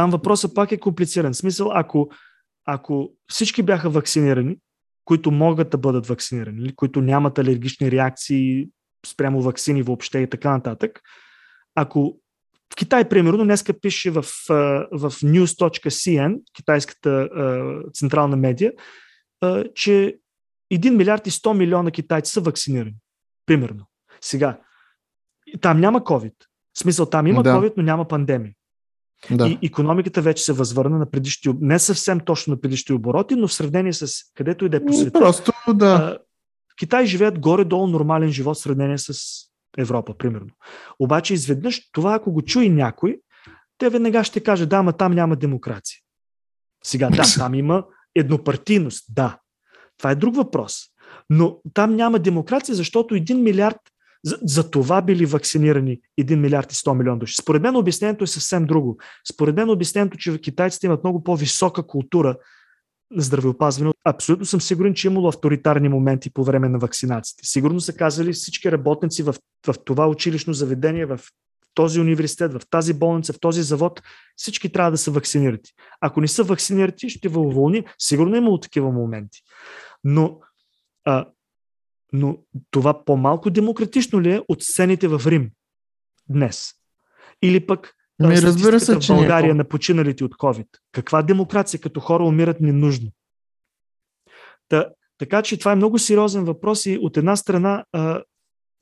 Там 0.00 0.10
въпросът 0.10 0.54
пак 0.54 0.72
е 0.72 0.80
комплициран. 0.80 1.32
В 1.32 1.36
смисъл, 1.36 1.70
ако, 1.74 2.10
ако 2.64 3.12
всички 3.28 3.62
бяха 3.62 3.90
вакцинирани, 3.90 4.56
които 5.04 5.30
могат 5.30 5.70
да 5.70 5.78
бъдат 5.78 6.06
вакцинирани, 6.06 6.74
които 6.76 7.00
нямат 7.00 7.38
алергични 7.38 7.90
реакции 7.90 8.68
спрямо 9.06 9.42
вакцини 9.42 9.82
въобще 9.82 10.18
и 10.18 10.30
така 10.30 10.50
нататък, 10.50 11.00
ако 11.74 12.18
в 12.72 12.76
Китай, 12.76 13.08
примерно, 13.08 13.44
днеска 13.44 13.80
пише 13.80 14.10
в, 14.10 14.22
в 14.92 15.10
news.cn, 15.10 16.40
китайската 16.56 17.28
централна 17.94 18.36
медия, 18.36 18.72
че 19.74 20.18
1 20.72 20.90
милиард 20.90 21.26
и 21.26 21.30
100 21.30 21.52
милиона 21.56 21.90
китайци 21.90 22.32
са 22.32 22.40
вакцинирани. 22.40 22.96
Примерно. 23.46 23.86
Сега, 24.20 24.60
там 25.60 25.80
няма 25.80 26.00
COVID. 26.00 26.34
В 26.74 26.78
смисъл, 26.78 27.06
там 27.06 27.26
има 27.26 27.42
да. 27.42 27.54
COVID, 27.54 27.72
но 27.76 27.82
няма 27.82 28.08
пандемия. 28.08 28.52
Да. 29.30 29.48
И 29.48 29.58
економиката 29.62 30.22
вече 30.22 30.44
се 30.44 30.52
възвърна 30.52 30.98
на 30.98 31.10
предишните, 31.10 31.58
не 31.60 31.78
съвсем 31.78 32.20
точно 32.20 32.50
на 32.50 32.60
предишните 32.60 32.92
обороти, 32.92 33.34
но 33.34 33.48
в 33.48 33.52
сравнение 33.52 33.92
с 33.92 34.12
където 34.34 34.64
и 34.64 34.68
да 34.68 34.76
е 34.76 34.84
по 34.84 34.92
света. 34.92 35.18
Просто 35.18 35.52
да. 35.74 36.18
Китай 36.78 37.06
живеят 37.06 37.38
горе-долу 37.38 37.86
нормален 37.86 38.32
живот 38.32 38.56
в 38.56 38.60
сравнение 38.60 38.98
с 38.98 39.14
Европа, 39.78 40.14
примерно. 40.18 40.50
Обаче 40.98 41.34
изведнъж 41.34 41.90
това, 41.92 42.14
ако 42.14 42.32
го 42.32 42.42
чуи 42.42 42.68
някой, 42.68 43.20
те 43.78 43.88
веднага 43.88 44.24
ще 44.24 44.40
каже, 44.40 44.66
да, 44.66 44.82
ма 44.82 44.92
там 44.92 45.12
няма 45.12 45.36
демокрация. 45.36 45.98
Сега, 46.84 47.10
да, 47.10 47.22
там 47.38 47.54
има 47.54 47.84
еднопартийност, 48.14 49.04
да. 49.14 49.38
Това 49.98 50.10
е 50.10 50.14
друг 50.14 50.36
въпрос. 50.36 50.82
Но 51.30 51.58
там 51.74 51.96
няма 51.96 52.18
демокрация, 52.18 52.74
защото 52.74 53.14
един 53.14 53.42
милиард 53.42 53.80
за, 54.24 54.38
за 54.42 54.70
това 54.70 55.02
били 55.02 55.26
вакцинирани 55.26 56.00
1 56.20 56.34
милиард 56.34 56.72
и 56.72 56.74
100 56.74 56.98
милиона 56.98 57.18
души. 57.18 57.34
Според 57.42 57.62
мен 57.62 57.76
обяснението 57.76 58.24
е 58.24 58.26
съвсем 58.26 58.66
друго. 58.66 58.98
Според 59.32 59.56
мен 59.56 59.70
обяснението, 59.70 60.18
че 60.18 60.40
китайците 60.40 60.86
имат 60.86 61.04
много 61.04 61.24
по-висока 61.24 61.86
култура 61.86 62.36
на 63.10 63.22
здравеопазване. 63.22 63.92
Абсолютно 64.04 64.46
съм 64.46 64.60
сигурен, 64.60 64.94
че 64.94 65.08
е 65.08 65.10
имало 65.10 65.28
авторитарни 65.28 65.88
моменти 65.88 66.30
по 66.30 66.44
време 66.44 66.68
на 66.68 66.78
вакцинациите. 66.78 67.46
Сигурно 67.46 67.80
са 67.80 67.92
казали 67.92 68.32
всички 68.32 68.72
работници 68.72 69.22
в, 69.22 69.34
в 69.66 69.74
това 69.84 70.08
училищно 70.08 70.54
заведение, 70.54 71.06
в 71.06 71.20
този 71.74 72.00
университет, 72.00 72.52
в 72.52 72.60
тази 72.70 72.94
болница, 72.94 73.32
в 73.32 73.40
този 73.40 73.62
завод, 73.62 74.02
всички 74.36 74.72
трябва 74.72 74.90
да 74.90 74.98
са 74.98 75.10
вакцинирани. 75.10 75.58
Ако 76.00 76.20
не 76.20 76.28
са 76.28 76.44
вакцинирани, 76.44 77.10
ще 77.10 77.28
ви 77.28 77.36
уволни. 77.36 77.84
Сигурно 77.98 78.34
е 78.34 78.38
имало 78.38 78.60
такива 78.60 78.92
моменти. 78.92 79.42
Но 80.04 80.40
а, 81.04 81.26
но 82.12 82.38
това 82.70 83.04
по-малко 83.04 83.50
демократично 83.50 84.20
ли 84.20 84.32
е 84.32 84.40
от 84.48 84.62
сцените 84.62 85.08
в 85.08 85.22
Рим 85.26 85.50
днес? 86.28 86.72
Или 87.42 87.66
пък 87.66 87.94
ми, 88.20 88.42
разбира 88.42 88.80
се, 88.80 88.94
в 88.94 89.06
България 89.08 89.54
на 89.54 89.64
починалите 89.64 90.24
от 90.24 90.34
COVID. 90.34 90.66
Каква 90.92 91.22
демокрация, 91.22 91.80
като 91.80 92.00
хора 92.00 92.24
умират 92.24 92.60
ненужно? 92.60 93.08
Та, 94.68 94.88
така 95.18 95.42
че 95.42 95.58
това 95.58 95.72
е 95.72 95.76
много 95.76 95.98
сериозен 95.98 96.44
въпрос 96.44 96.86
и 96.86 96.98
от 97.02 97.16
една 97.16 97.36
страна, 97.36 97.84
а, 97.92 98.22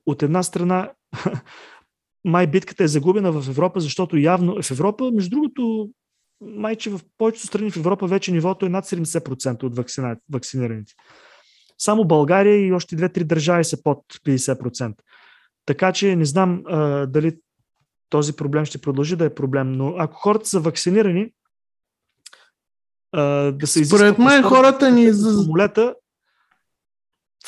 от 0.07 0.23
една 0.23 0.43
страна 0.43 0.93
май 2.25 2.47
битката 2.47 2.85
е 2.85 2.89
загубена 2.89 3.33
в 3.33 3.49
Европа, 3.49 3.81
защото 3.81 4.17
явно 4.17 4.63
в 4.63 4.71
Европа, 4.71 5.11
между 5.15 5.31
другото, 5.31 5.91
май, 6.41 6.77
че 6.77 6.91
в 6.91 7.01
повечето 7.19 7.47
страни 7.47 7.71
в 7.71 7.77
Европа 7.77 8.07
вече 8.07 8.33
нивото 8.33 8.67
е 8.67 8.69
над 8.69 8.85
70% 8.85 9.63
от 9.63 9.77
вакцина, 9.77 10.17
вакцинираните. 10.33 10.95
Само 11.79 12.05
България 12.05 12.67
и 12.67 12.73
още 12.73 12.97
две-три 12.97 13.25
държави 13.25 13.65
са 13.65 13.83
под 13.83 14.05
50%. 14.27 14.95
Така 15.67 15.93
че 15.93 16.17
не 16.17 16.25
знам 16.25 16.63
а, 16.67 17.07
дали 17.07 17.37
този 18.09 18.37
проблем 18.37 18.65
ще 18.65 18.79
продължи 18.79 19.17
да 19.17 19.25
е 19.25 19.35
проблем, 19.35 19.73
но 19.73 19.95
ако 19.99 20.15
хората 20.15 20.49
са 20.49 20.61
вакцинирани, 20.61 21.33
а, 23.13 23.23
да 23.53 23.67
се. 23.67 23.85
Според 23.85 24.19
мен 24.19 24.43
хората 24.43 24.91
ни... 24.91 25.13
Самолета, 25.13 25.95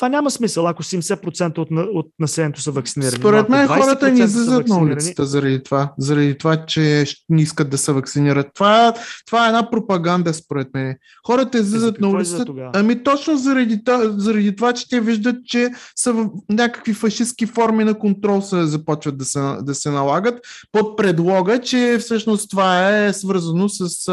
това 0.01 0.09
няма 0.09 0.31
смисъл, 0.31 0.67
ако 0.67 0.83
70% 0.83 1.57
от, 1.57 1.67
от 1.71 2.07
населението 2.19 2.61
са 2.61 2.71
вакцинирани. 2.71 3.17
Според 3.17 3.49
мен 3.49 3.67
хората 3.67 4.11
ни 4.11 4.19
излизат 4.19 4.67
на 4.67 4.77
улицата 4.77 5.25
заради 5.25 5.63
това, 5.63 5.93
заради 5.97 6.37
това, 6.37 6.65
че 6.65 7.05
не 7.29 7.41
искат 7.41 7.69
да 7.69 7.77
се 7.77 7.91
вакцинират. 7.91 8.47
Това, 8.53 8.93
това 9.25 9.45
е 9.45 9.47
една 9.47 9.69
пропаганда, 9.69 10.33
според 10.33 10.67
мен. 10.73 10.95
Хората 11.27 11.57
излизат 11.57 12.01
на 12.01 12.09
улицата. 12.09 12.53
Ами 12.73 13.03
точно 13.03 13.37
заради, 13.37 13.81
заради 14.17 14.55
това, 14.55 14.73
че 14.73 14.89
те 14.89 14.99
виждат, 14.99 15.35
че 15.45 15.69
са 15.95 16.13
в 16.13 16.29
някакви 16.49 16.93
фашистски 16.93 17.45
форми 17.45 17.83
на 17.83 17.99
контрол 17.99 18.41
се 18.41 18.65
започват 18.65 19.17
да 19.17 19.25
се, 19.25 19.39
да 19.61 19.75
се 19.75 19.89
налагат 19.89 20.39
под 20.71 20.97
предлога, 20.97 21.59
че 21.59 21.97
всъщност 21.99 22.49
това 22.49 22.97
е 22.97 23.13
свързано 23.13 23.69
с 23.69 24.09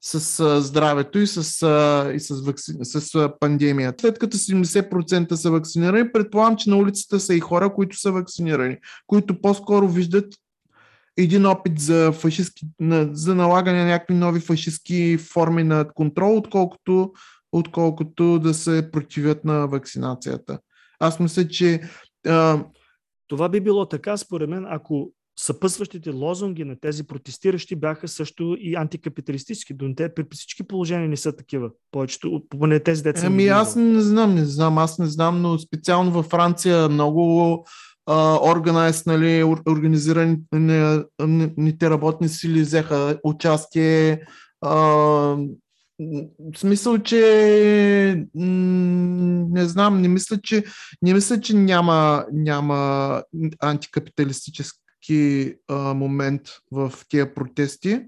с 0.00 0.40
а, 0.40 0.60
здравето 0.60 1.18
и 1.18 1.26
с, 1.26 1.62
а, 1.62 2.12
и 2.14 2.20
с, 2.20 2.40
вакци... 2.40 2.72
с 2.82 3.14
а, 3.14 3.38
пандемията. 3.40 4.00
След 4.00 4.18
като 4.18 4.36
70% 4.36 5.34
са 5.34 5.50
вакцинирани, 5.50 6.12
предполагам, 6.12 6.56
че 6.56 6.70
на 6.70 6.76
улицата 6.76 7.20
са 7.20 7.34
и 7.34 7.40
хора, 7.40 7.74
които 7.74 7.96
са 7.96 8.12
вакцинирани, 8.12 8.76
които 9.06 9.40
по-скоро 9.40 9.88
виждат 9.88 10.34
един 11.16 11.46
опит 11.46 11.78
за, 11.78 12.12
фашистски, 12.12 12.66
за 13.12 13.34
налагане 13.34 13.78
на 13.78 13.90
някакви 13.90 14.14
нови 14.14 14.40
фашистски 14.40 15.18
форми 15.18 15.64
на 15.64 15.92
контрол, 15.94 16.36
отколкото, 16.36 17.12
отколкото 17.52 18.38
да 18.38 18.54
се 18.54 18.90
противят 18.90 19.44
на 19.44 19.66
вакцинацията. 19.66 20.58
Аз 21.00 21.20
мисля, 21.20 21.48
че. 21.48 21.80
А... 22.26 22.64
Това 23.28 23.48
би 23.48 23.60
било 23.60 23.86
така, 23.86 24.16
според 24.16 24.50
мен, 24.50 24.66
ако 24.68 25.12
съпъсващите 25.38 26.10
лозунги 26.10 26.64
на 26.64 26.80
тези 26.80 27.06
протестиращи 27.06 27.76
бяха 27.76 28.08
също 28.08 28.56
и 28.60 28.74
антикапиталистически. 28.74 29.74
До 29.74 29.94
те 29.96 30.14
при 30.14 30.24
всички 30.30 30.62
положения 30.62 31.08
не 31.08 31.16
са 31.16 31.36
такива. 31.36 31.70
Повечето, 31.90 32.42
поне 32.48 32.80
тези 32.80 33.02
деца. 33.02 33.26
Ами 33.26 33.48
аз 33.48 33.76
не 33.76 34.00
знам, 34.00 34.34
не 34.34 34.44
знам, 34.44 34.78
аз 34.78 34.98
не 34.98 35.06
знам, 35.06 35.42
но 35.42 35.58
специално 35.58 36.10
във 36.10 36.26
Франция 36.26 36.88
много 36.88 37.66
органайз, 38.42 39.06
нали, 39.06 39.44
организираните 39.68 41.90
работни 41.90 42.28
сили 42.28 42.60
взеха 42.60 43.18
участие. 43.24 44.22
А, 44.60 44.76
в 46.54 46.56
смисъл, 46.56 46.98
че 46.98 48.26
не 48.34 49.64
знам, 49.64 50.00
не 50.00 50.08
мисля, 50.08 50.38
че, 50.42 50.64
не 51.02 51.14
мисля, 51.14 51.40
че 51.40 51.56
няма, 51.56 52.26
няма 52.32 53.22
антикапиталистически 53.60 54.87
исторически 55.08 55.54
а, 55.68 55.94
момент 55.94 56.42
в 56.72 56.92
тия 57.08 57.34
протести. 57.34 58.00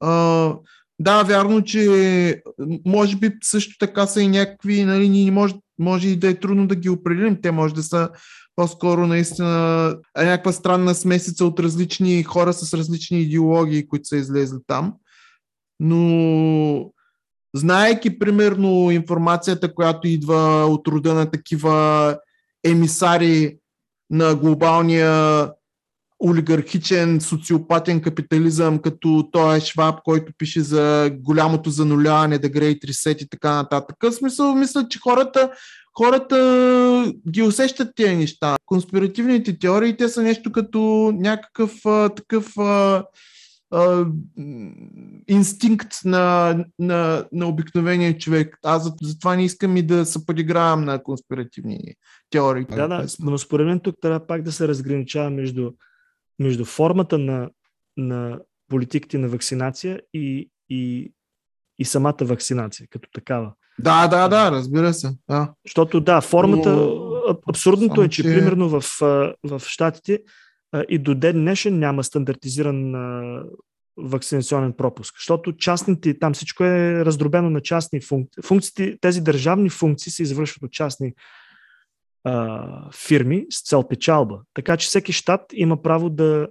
А, 0.00 0.54
да, 0.98 1.22
вярно, 1.22 1.64
че 1.64 2.42
може 2.86 3.16
би 3.16 3.30
също 3.42 3.78
така 3.78 4.06
са 4.06 4.22
и 4.22 4.28
някакви, 4.28 4.84
нали, 4.84 5.08
ние 5.08 5.30
може, 5.30 5.54
може 5.78 6.08
и 6.08 6.16
да 6.16 6.28
е 6.28 6.40
трудно 6.40 6.66
да 6.66 6.74
ги 6.74 6.88
определим. 6.88 7.40
Те 7.42 7.50
може 7.50 7.74
да 7.74 7.82
са 7.82 8.10
по-скоро 8.56 9.06
наистина 9.06 9.96
някаква 10.16 10.52
странна 10.52 10.94
смесица 10.94 11.44
от 11.44 11.60
различни 11.60 12.22
хора 12.22 12.52
с 12.52 12.74
различни 12.74 13.20
идеологии, 13.20 13.88
които 13.88 14.04
са 14.04 14.16
излезли 14.16 14.58
там. 14.66 14.94
Но 15.80 16.92
знаеки 17.54 18.18
примерно 18.18 18.90
информацията, 18.90 19.74
която 19.74 20.08
идва 20.08 20.66
от 20.66 20.88
рода 20.88 21.14
на 21.14 21.30
такива 21.30 22.16
емисари 22.64 23.58
на 24.10 24.34
глобалния 24.34 25.50
олигархичен, 26.20 27.20
социопатен 27.20 28.00
капитализъм, 28.00 28.78
като 28.78 29.28
той 29.32 29.56
е 29.56 29.60
Шваб, 29.60 30.00
който 30.04 30.32
пише 30.38 30.60
за 30.60 31.10
голямото 31.12 31.70
зануляване, 31.70 32.38
The 32.38 32.52
Great 32.52 32.84
Reset 32.84 33.22
и 33.22 33.28
така 33.28 33.54
нататък. 33.54 33.96
В 34.02 34.12
смисъл, 34.12 34.54
мисля, 34.54 34.86
че 34.88 34.98
хората, 34.98 35.50
хората 35.98 37.12
ги 37.30 37.42
усещат 37.42 37.88
тези 37.96 38.16
неща. 38.16 38.56
Конспиративните 38.66 39.58
теории, 39.58 39.96
те 39.96 40.08
са 40.08 40.22
нещо 40.22 40.52
като 40.52 41.12
някакъв 41.14 41.86
а, 41.86 42.08
такъв 42.08 42.58
а, 42.58 43.04
а, 43.70 44.06
инстинкт 45.28 45.88
на, 46.04 46.56
на, 46.78 47.24
на 47.32 47.46
обикновения 47.46 48.18
човек. 48.18 48.58
Аз 48.64 48.90
затова 49.02 49.36
не 49.36 49.44
искам 49.44 49.76
и 49.76 49.82
да 49.82 50.06
се 50.06 50.26
подигравам 50.26 50.84
на 50.84 51.02
конспиративни 51.02 51.80
теории. 52.30 52.66
Да, 52.70 52.88
да, 52.88 53.06
но 53.20 53.38
според 53.38 53.66
мен 53.66 53.80
тук 53.80 53.94
трябва 54.00 54.26
пак 54.26 54.42
да 54.42 54.52
се 54.52 54.68
разграничава 54.68 55.30
между, 55.30 55.70
между 56.38 56.64
формата 56.64 57.18
на, 57.18 57.50
на 57.96 58.40
политиките 58.68 59.18
на 59.18 59.28
вакцинация 59.28 60.00
и, 60.14 60.50
и, 60.70 61.12
и 61.78 61.84
самата 61.84 62.16
вакцинация 62.22 62.86
като 62.90 63.08
такава. 63.12 63.52
Да, 63.78 64.08
да, 64.08 64.28
да, 64.28 64.52
разбира 64.52 64.94
се. 64.94 65.10
Да. 65.28 65.52
Защото 65.66 66.00
да, 66.00 66.20
формата, 66.20 66.76
Но... 66.76 67.12
абсурдното 67.48 68.02
е, 68.02 68.08
че, 68.08 68.22
че 68.22 68.28
примерно 68.28 68.68
в, 68.68 68.84
в 69.44 69.62
Штатите 69.66 70.20
и 70.88 70.98
до 70.98 71.14
ден 71.14 71.36
днешен 71.36 71.78
няма 71.78 72.04
стандартизиран 72.04 72.94
вакцинационен 73.96 74.72
пропуск, 74.72 75.14
защото 75.18 75.56
частните, 75.56 76.18
там 76.18 76.34
всичко 76.34 76.64
е 76.64 77.04
раздробено 77.04 77.50
на 77.50 77.60
частни 77.60 78.00
функции. 78.00 78.42
Функциите, 78.42 78.98
тези 79.00 79.20
държавни 79.20 79.70
функции 79.70 80.12
се 80.12 80.22
извършват 80.22 80.62
от 80.62 80.72
частни 80.72 81.12
а, 82.24 82.90
фирми 82.92 83.46
с 83.50 83.62
цел 83.62 83.88
печалба. 83.88 84.40
Така 84.54 84.76
че 84.76 84.86
всеки 84.86 85.12
щат 85.12 85.40
има 85.52 85.82
право 85.82 86.10
да, 86.10 86.48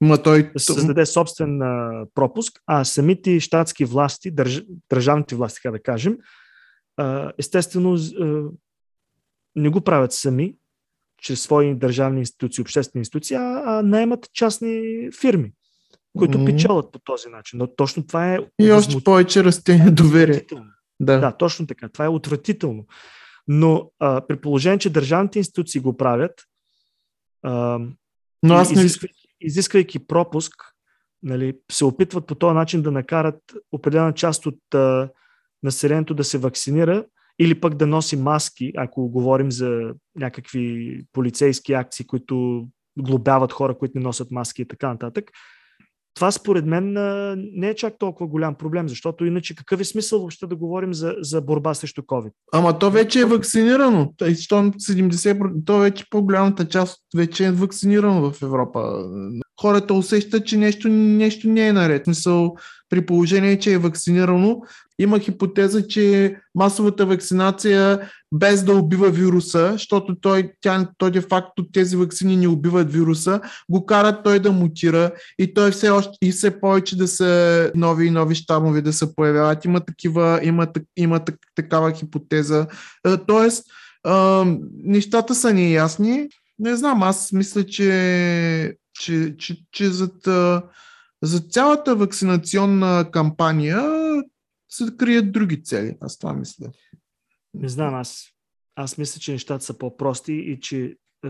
Ма 0.00 0.22
той... 0.22 0.50
да 0.52 0.60
създаде 0.60 1.06
собствен 1.06 1.62
а, 1.62 2.04
пропуск, 2.14 2.60
а 2.66 2.84
самите 2.84 3.40
щатски 3.40 3.84
власти, 3.84 4.30
държ... 4.30 4.62
държавните 4.90 5.34
власти, 5.34 5.60
така 5.62 5.72
да 5.72 5.82
кажем, 5.82 6.18
а, 6.96 7.32
естествено 7.38 7.94
а, 8.20 8.42
не 9.56 9.68
го 9.68 9.80
правят 9.80 10.12
сами, 10.12 10.54
чрез 11.22 11.42
свои 11.42 11.74
държавни 11.74 12.20
институции, 12.20 12.62
обществени 12.62 13.00
институции, 13.00 13.36
а, 13.36 13.62
а 13.64 13.82
наемат 13.82 14.32
частни 14.32 15.08
фирми, 15.20 15.52
които 16.18 16.38
mm-hmm. 16.38 16.46
печелят 16.46 16.92
по 16.92 16.98
този 16.98 17.28
начин. 17.28 17.58
Но 17.58 17.66
точно 17.66 18.06
това 18.06 18.34
е. 18.34 18.38
И 18.60 18.72
още 18.72 19.04
повече 19.04 19.44
расте 19.44 19.78
доверие. 19.90 20.46
Да. 21.00 21.18
да, 21.18 21.32
точно 21.36 21.66
така. 21.66 21.88
Това 21.88 22.04
е 22.04 22.08
отвратително. 22.08 22.86
Но 23.48 23.90
а, 23.98 24.26
при 24.26 24.40
положение, 24.40 24.78
че 24.78 24.90
държавните 24.90 25.38
институции 25.38 25.80
го 25.80 25.96
правят, 25.96 26.42
а, 27.42 27.78
Но 28.42 28.54
аз 28.54 28.70
не... 28.70 28.80
изисквайки, 28.80 29.28
изисквайки 29.40 30.06
пропуск, 30.06 30.54
нали, 31.22 31.58
се 31.72 31.84
опитват 31.84 32.26
по 32.26 32.34
този 32.34 32.54
начин 32.54 32.82
да 32.82 32.90
накарат 32.90 33.40
определена 33.72 34.14
част 34.14 34.46
от 34.46 34.74
а, 34.74 35.08
населението 35.62 36.14
да 36.14 36.24
се 36.24 36.38
вакцинира 36.38 37.04
или 37.38 37.60
пък 37.60 37.74
да 37.74 37.86
носи 37.86 38.16
маски, 38.16 38.72
ако 38.76 39.08
говорим 39.08 39.52
за 39.52 39.94
някакви 40.16 41.00
полицейски 41.12 41.72
акции, 41.72 42.06
които 42.06 42.66
глобяват 42.98 43.52
хора, 43.52 43.78
които 43.78 43.98
не 43.98 44.04
носят 44.04 44.30
маски 44.30 44.62
и 44.62 44.68
така 44.68 44.88
нататък 44.88 45.30
това 46.14 46.30
според 46.30 46.66
мен 46.66 46.92
не 47.54 47.68
е 47.68 47.74
чак 47.74 47.98
толкова 47.98 48.26
голям 48.26 48.54
проблем, 48.54 48.88
защото 48.88 49.24
иначе 49.24 49.54
какъв 49.54 49.80
е 49.80 49.84
смисъл 49.84 50.18
въобще 50.18 50.46
да 50.46 50.56
говорим 50.56 50.94
за, 50.94 51.14
за 51.20 51.40
борба 51.40 51.74
срещу 51.74 52.02
COVID? 52.02 52.30
Ама 52.52 52.78
то 52.78 52.90
вече 52.90 53.20
е 53.20 53.24
вакцинирано. 53.24 54.12
70%, 54.20 55.64
то 55.64 55.78
вече 55.78 56.04
по-голямата 56.10 56.68
част 56.68 56.98
вече 57.16 57.46
е 57.46 57.50
вакцинирано 57.50 58.30
в 58.30 58.42
Европа. 58.42 59.04
Хората 59.64 59.94
усещат, 59.94 60.46
че 60.46 60.56
нещо, 60.56 60.88
нещо 60.88 61.48
не 61.48 61.68
е 61.68 61.72
наред. 61.72 62.06
Мисъл, 62.06 62.56
при 62.90 63.06
положение, 63.06 63.58
че 63.58 63.72
е 63.72 63.78
вакцинирано, 63.78 64.62
има 64.98 65.18
хипотеза, 65.18 65.86
че 65.86 66.36
масовата 66.54 67.06
вакцинация 67.06 68.10
без 68.32 68.64
да 68.64 68.74
убива 68.74 69.10
вируса, 69.10 69.68
защото 69.72 70.14
той, 70.20 70.50
тя, 70.60 70.88
той 70.98 71.10
де 71.10 71.20
факто 71.20 71.66
тези 71.72 71.96
вакцини 71.96 72.36
не 72.36 72.48
убиват 72.48 72.92
вируса, 72.92 73.40
го 73.70 73.86
карат 73.86 74.24
той 74.24 74.38
да 74.38 74.52
мутира 74.52 75.10
и 75.38 75.54
той 75.54 75.70
все 75.70 75.90
още 75.90 76.12
и 76.22 76.32
все 76.32 76.60
повече 76.60 76.96
да 76.96 77.08
са 77.08 77.70
нови 77.74 78.06
и 78.06 78.10
нови 78.10 78.34
щамове 78.34 78.82
да 78.82 78.92
се 78.92 79.14
появяват. 79.14 79.64
Има 79.64 79.80
такива, 79.80 80.40
има, 80.42 80.66
има 80.96 81.20
такава 81.54 81.92
хипотеза. 81.92 82.66
Е, 83.06 83.16
тоест, 83.26 83.64
нещата 84.84 85.34
са 85.34 85.54
неясни. 85.54 86.28
Не 86.58 86.76
знам, 86.76 87.02
аз 87.02 87.32
мисля, 87.32 87.66
че, 87.66 88.76
че, 88.94 89.36
че, 89.38 89.56
че 89.72 89.88
зад, 89.88 90.22
за 91.22 91.40
цялата 91.40 91.96
вакцинационна 91.96 93.10
кампания 93.10 93.82
се 94.68 94.96
крият 94.98 95.32
други 95.32 95.62
цели. 95.62 95.96
Аз 96.00 96.18
това 96.18 96.32
мисля. 96.32 96.66
Не 97.54 97.68
знам, 97.68 97.94
аз, 97.94 98.24
аз 98.76 98.98
мисля, 98.98 99.20
че 99.20 99.32
нещата 99.32 99.64
са 99.64 99.78
по-прости 99.78 100.32
и 100.32 100.60
че, 100.60 100.96
е, 101.26 101.28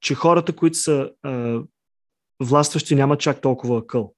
че 0.00 0.14
хората, 0.14 0.56
които 0.56 0.78
са 0.78 1.10
е, 1.26 1.56
властващи, 2.40 2.94
нямат 2.94 3.20
чак 3.20 3.40
толкова 3.40 3.78
акъл. 3.78 4.14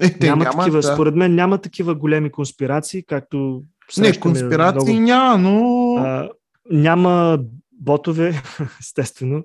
Е, 0.00 0.18
те 0.18 0.26
няма, 0.26 0.44
няма 0.44 0.58
такива, 0.58 0.80
да. 0.80 0.94
Според 0.94 1.14
мен 1.14 1.34
няма 1.34 1.58
такива 1.58 1.94
големи 1.94 2.30
конспирации, 2.30 3.04
както. 3.06 3.62
Не, 3.98 4.20
конспирации 4.20 4.94
много, 4.94 5.06
няма, 5.06 5.38
но. 5.38 5.94
А, 5.96 6.30
няма 6.70 7.38
ботове, 7.72 8.42
естествено. 8.80 9.44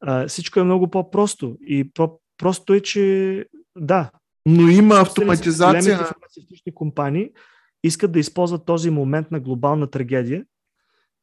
А, 0.00 0.28
всичко 0.28 0.60
е 0.60 0.64
много 0.64 0.90
по-просто. 0.90 1.56
И 1.60 1.90
просто 2.38 2.74
е, 2.74 2.80
че 2.80 3.46
да. 3.76 4.10
Но 4.46 4.68
има 4.68 4.94
автоматизация. 4.94 5.82
Големите 5.82 6.14
фармацевтични 6.14 6.74
компании 6.74 7.30
искат 7.84 8.12
да 8.12 8.18
използват 8.18 8.66
този 8.66 8.90
момент 8.90 9.30
на 9.30 9.40
глобална 9.40 9.86
трагедия 9.90 10.44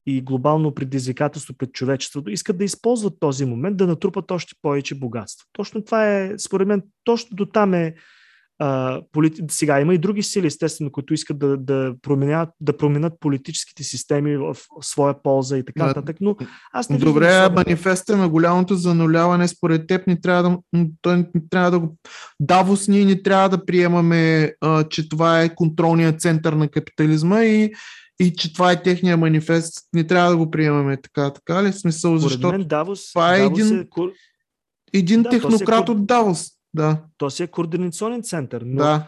и 0.06 0.22
глобално 0.22 0.74
предизвикателство 0.74 1.54
пред 1.58 1.74
човечеството, 1.74 2.30
искат 2.30 2.58
да 2.58 2.64
използват 2.64 3.20
този 3.20 3.46
момент 3.46 3.78
да 3.78 3.88
натрупат 3.88 4.32
още 4.32 4.54
повече 4.62 4.96
богатство. 4.96 5.48
Точно 5.54 5.84
това 5.84 6.10
е, 6.10 6.34
според 6.40 6.68
мен, 6.68 6.84
точно 7.04 7.36
до 7.36 7.46
там 7.46 7.74
е 7.74 7.96
а, 8.60 9.02
полити... 9.12 9.42
сега 9.50 9.82
има 9.82 9.94
и 9.94 9.98
други 9.98 10.24
сили, 10.24 10.48
естествено, 10.48 10.92
които 10.92 11.14
искат 11.14 11.40
да, 11.40 11.58
да, 11.58 11.94
променят, 12.02 12.50
да 12.60 12.78
променят 12.78 13.14
политическите 13.20 13.84
системи 13.84 14.38
в 14.38 14.58
своя 14.82 15.24
полза 15.24 15.58
и 15.58 15.66
така 15.66 15.86
нататък, 15.86 16.18
но 16.22 16.36
аз 16.74 16.90
не 16.90 16.98
Добре, 16.98 17.34
а 17.34 17.50
манифеста 17.50 18.18
на 18.18 18.30
голямото 18.30 18.76
зануляване 18.76 19.48
според 19.48 19.88
теб 19.88 20.08
ни 20.08 20.22
трябва 20.22 20.44
да, 20.44 20.58
той 21.02 21.18
не 21.18 21.26
трябва 21.50 21.72
да 21.72 21.80
го... 21.80 21.98
Давос 22.40 22.88
ние 22.88 23.06
не 23.06 23.22
трябва 23.22 23.50
да 23.50 23.66
приемаме, 23.66 24.54
а, 24.62 24.84
че 24.84 25.10
това 25.10 25.42
е 25.42 25.56
контролният 25.56 26.22
център 26.22 26.54
на 26.54 26.68
капитализма 26.68 27.44
и 27.44 27.72
и 28.20 28.34
че 28.34 28.54
това 28.54 28.72
е 28.72 28.84
техния 28.84 29.18
манифест, 29.18 29.74
не 29.94 30.08
трябва 30.08 30.32
да 30.32 30.38
го 30.38 30.52
приемаме 30.52 30.98
така, 31.02 31.34
така 31.34 31.64
ли? 31.64 31.74
Смисъл, 31.74 32.18
защото 32.18 32.48
мен 32.48 32.64
Давос, 32.64 33.12
това 33.12 33.36
е 33.36 33.40
Давос 33.40 33.60
един, 33.60 33.80
е... 33.80 33.88
един 34.94 35.24
да, 35.24 35.30
технократ 35.30 35.88
е... 35.88 35.92
от 35.92 36.06
Давос. 36.06 36.55
Да. 36.76 37.04
То 37.18 37.30
си 37.30 37.44
е 37.44 37.48
координационен 37.48 38.24
център, 38.24 38.64
но, 38.66 38.84
да. 38.84 39.08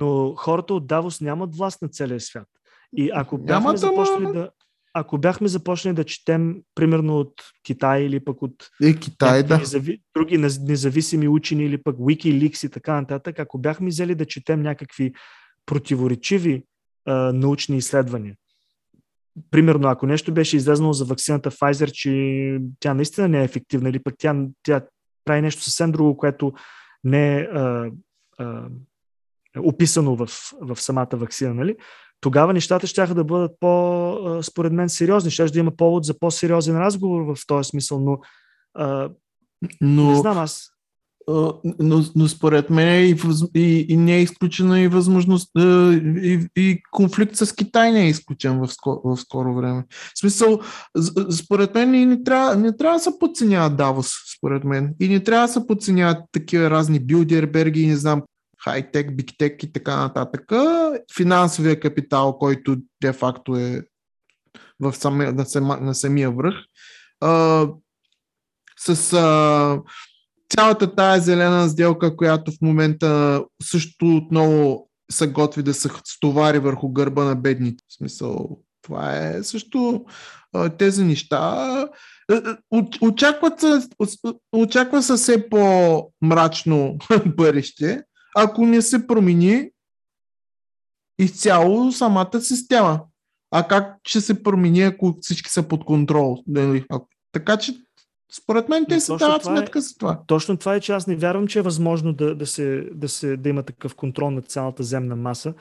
но 0.00 0.34
хората 0.36 0.74
от 0.74 0.86
Давос 0.86 1.20
нямат 1.20 1.56
власт 1.56 1.82
на 1.82 1.88
целия 1.88 2.20
свят. 2.20 2.48
И 2.96 3.10
ако 3.14 3.38
бяхме 3.38 3.64
Няма 3.64 3.76
започнали 3.76 4.26
да, 4.26 4.32
да 4.32 4.50
ако 4.94 5.18
бяхме 5.18 5.48
започнали 5.48 5.94
да 5.94 6.04
четем, 6.04 6.56
примерно 6.74 7.18
от 7.18 7.32
Китай 7.66 8.02
или 8.02 8.24
пък 8.24 8.42
от 8.42 8.70
е, 8.82 8.94
Китай, 8.94 9.42
да. 9.42 9.58
незави, 9.58 10.00
други 10.16 10.38
независими 10.38 11.28
учени 11.28 11.64
или 11.64 11.82
пък 11.82 11.96
Wikileaks 11.96 12.66
и 12.66 12.70
така 12.70 13.00
нататък, 13.00 13.38
ако 13.38 13.58
бяхме 13.58 13.88
взели 13.88 14.14
да 14.14 14.26
четем 14.26 14.62
някакви 14.62 15.12
противоречиви 15.66 16.64
а, 17.06 17.32
научни 17.32 17.76
изследвания, 17.76 18.34
примерно, 19.50 19.88
ако 19.88 20.06
нещо 20.06 20.34
беше 20.34 20.56
излезнало 20.56 20.92
за 20.92 21.04
вакцината 21.04 21.50
Pfizer, 21.50 21.92
че 21.92 22.58
тя 22.80 22.94
наистина 22.94 23.28
не 23.28 23.40
е 23.40 23.44
ефективна 23.44 23.88
или 23.88 24.02
пък 24.02 24.14
тя, 24.18 24.36
тя 24.62 24.80
прави 25.24 25.42
нещо 25.42 25.62
съвсем 25.62 25.92
друго, 25.92 26.16
което 26.16 26.52
не 27.04 27.38
е 27.38 27.42
а, 27.42 27.90
а, 28.38 28.68
описано 29.58 30.16
в, 30.16 30.28
в 30.60 30.80
самата 30.80 31.08
вакцина, 31.12 31.54
нали? 31.54 31.76
тогава 32.20 32.52
нещата 32.52 32.86
ще 32.86 33.06
да 33.06 33.24
бъдат 33.24 33.52
по, 33.60 34.40
според 34.42 34.72
мен, 34.72 34.88
сериозни. 34.88 35.30
Ще 35.30 35.44
да 35.44 35.58
има 35.58 35.76
повод 35.76 36.04
за 36.04 36.18
по-сериозен 36.18 36.78
разговор 36.78 37.34
в 37.34 37.46
този 37.46 37.68
смисъл, 37.68 38.00
но, 38.00 38.18
а, 38.74 39.10
но 39.80 40.10
не 40.10 40.16
знам 40.16 40.38
аз. 40.38 40.70
Но, 41.78 42.04
но 42.16 42.28
според 42.28 42.70
мен 42.70 43.06
и, 43.06 43.16
и, 43.54 43.86
и 43.88 43.96
не 43.96 44.16
е 44.16 44.22
изключена 44.22 44.80
и 44.80 44.88
възможност, 44.88 45.50
и, 45.56 46.48
и 46.56 46.82
конфликт 46.90 47.36
с 47.36 47.54
Китай 47.54 47.92
не 47.92 48.04
е 48.04 48.08
изключен 48.08 48.60
в 48.60 48.68
скоро, 48.68 49.00
в 49.04 49.16
скоро 49.16 49.54
време. 49.54 49.84
В 50.14 50.18
смисъл, 50.18 50.60
според 51.30 51.74
мен 51.74 51.94
и 51.94 52.06
не 52.06 52.22
трябва, 52.22 52.56
не 52.56 52.76
трябва 52.76 52.96
да 52.96 53.02
се 53.02 53.18
подценява 53.20 53.70
Давос, 53.70 54.12
според 54.36 54.64
мен. 54.64 54.94
И 55.00 55.08
не 55.08 55.24
трябва 55.24 55.46
да 55.46 55.52
се 55.52 55.66
подценяват 55.66 56.18
такива 56.32 56.70
разни 56.70 57.00
билдерберги 57.00 57.80
и 57.80 57.86
не 57.86 57.96
знам 57.96 58.22
хай-тек, 58.64 59.16
биг-тек 59.16 59.62
и 59.62 59.72
така 59.72 59.96
нататък. 59.96 60.52
Финансовия 61.16 61.80
капитал, 61.80 62.38
който 62.38 62.76
де-факто 63.02 63.56
е 63.56 63.82
в 64.80 64.92
самия, 64.92 65.32
на, 65.32 65.44
на 65.80 65.94
самия 65.94 66.30
връх. 66.30 66.54
А, 67.20 67.66
с 68.78 69.12
а, 69.12 69.80
цялата 70.56 70.94
тая 70.94 71.20
зелена 71.20 71.68
сделка, 71.68 72.16
която 72.16 72.52
в 72.52 72.60
момента 72.62 73.42
също 73.62 74.16
отново 74.16 74.88
се 75.10 75.26
готви 75.26 75.62
да 75.62 75.74
се 75.74 75.88
стовари 76.04 76.58
върху 76.58 76.88
гърба 76.88 77.24
на 77.24 77.36
бедните. 77.36 77.84
В 77.88 77.94
смисъл, 77.94 78.58
това 78.82 79.16
е 79.16 79.42
също 79.42 80.04
тези 80.78 81.04
неща. 81.04 81.88
Очакват 83.00 83.60
се, 83.60 83.88
очаква 84.52 85.02
се 85.02 85.14
все 85.14 85.48
по-мрачно 85.48 86.98
бъдеще, 87.26 88.02
ако 88.36 88.66
не 88.66 88.82
се 88.82 89.06
промени 89.06 89.70
изцяло 91.18 91.92
самата 91.92 92.40
система. 92.40 93.00
А 93.50 93.68
как 93.68 93.96
ще 94.06 94.20
се 94.20 94.42
промени, 94.42 94.82
ако 94.82 95.16
всички 95.20 95.50
са 95.50 95.62
под 95.62 95.84
контрол? 95.84 96.42
Нали? 96.46 96.84
Така 97.32 97.56
че 97.56 97.74
според 98.36 98.68
мен 98.68 98.86
те 98.88 99.00
се 99.00 99.16
дават 99.16 99.44
сметка 99.44 99.78
е, 99.78 99.82
за 99.82 99.98
това. 99.98 100.20
Точно 100.26 100.56
това 100.56 100.74
е, 100.74 100.80
че 100.80 100.92
аз 100.92 101.06
не 101.06 101.16
вярвам, 101.16 101.46
че 101.46 101.58
е 101.58 101.62
възможно 101.62 102.12
да, 102.12 102.34
да, 102.34 102.46
се, 102.46 102.88
да, 102.94 103.08
се, 103.08 103.36
да 103.36 103.48
има 103.48 103.62
такъв 103.62 103.94
контрол 103.94 104.30
над 104.30 104.46
цялата 104.46 104.82
земна 104.82 105.16
маса. 105.16 105.54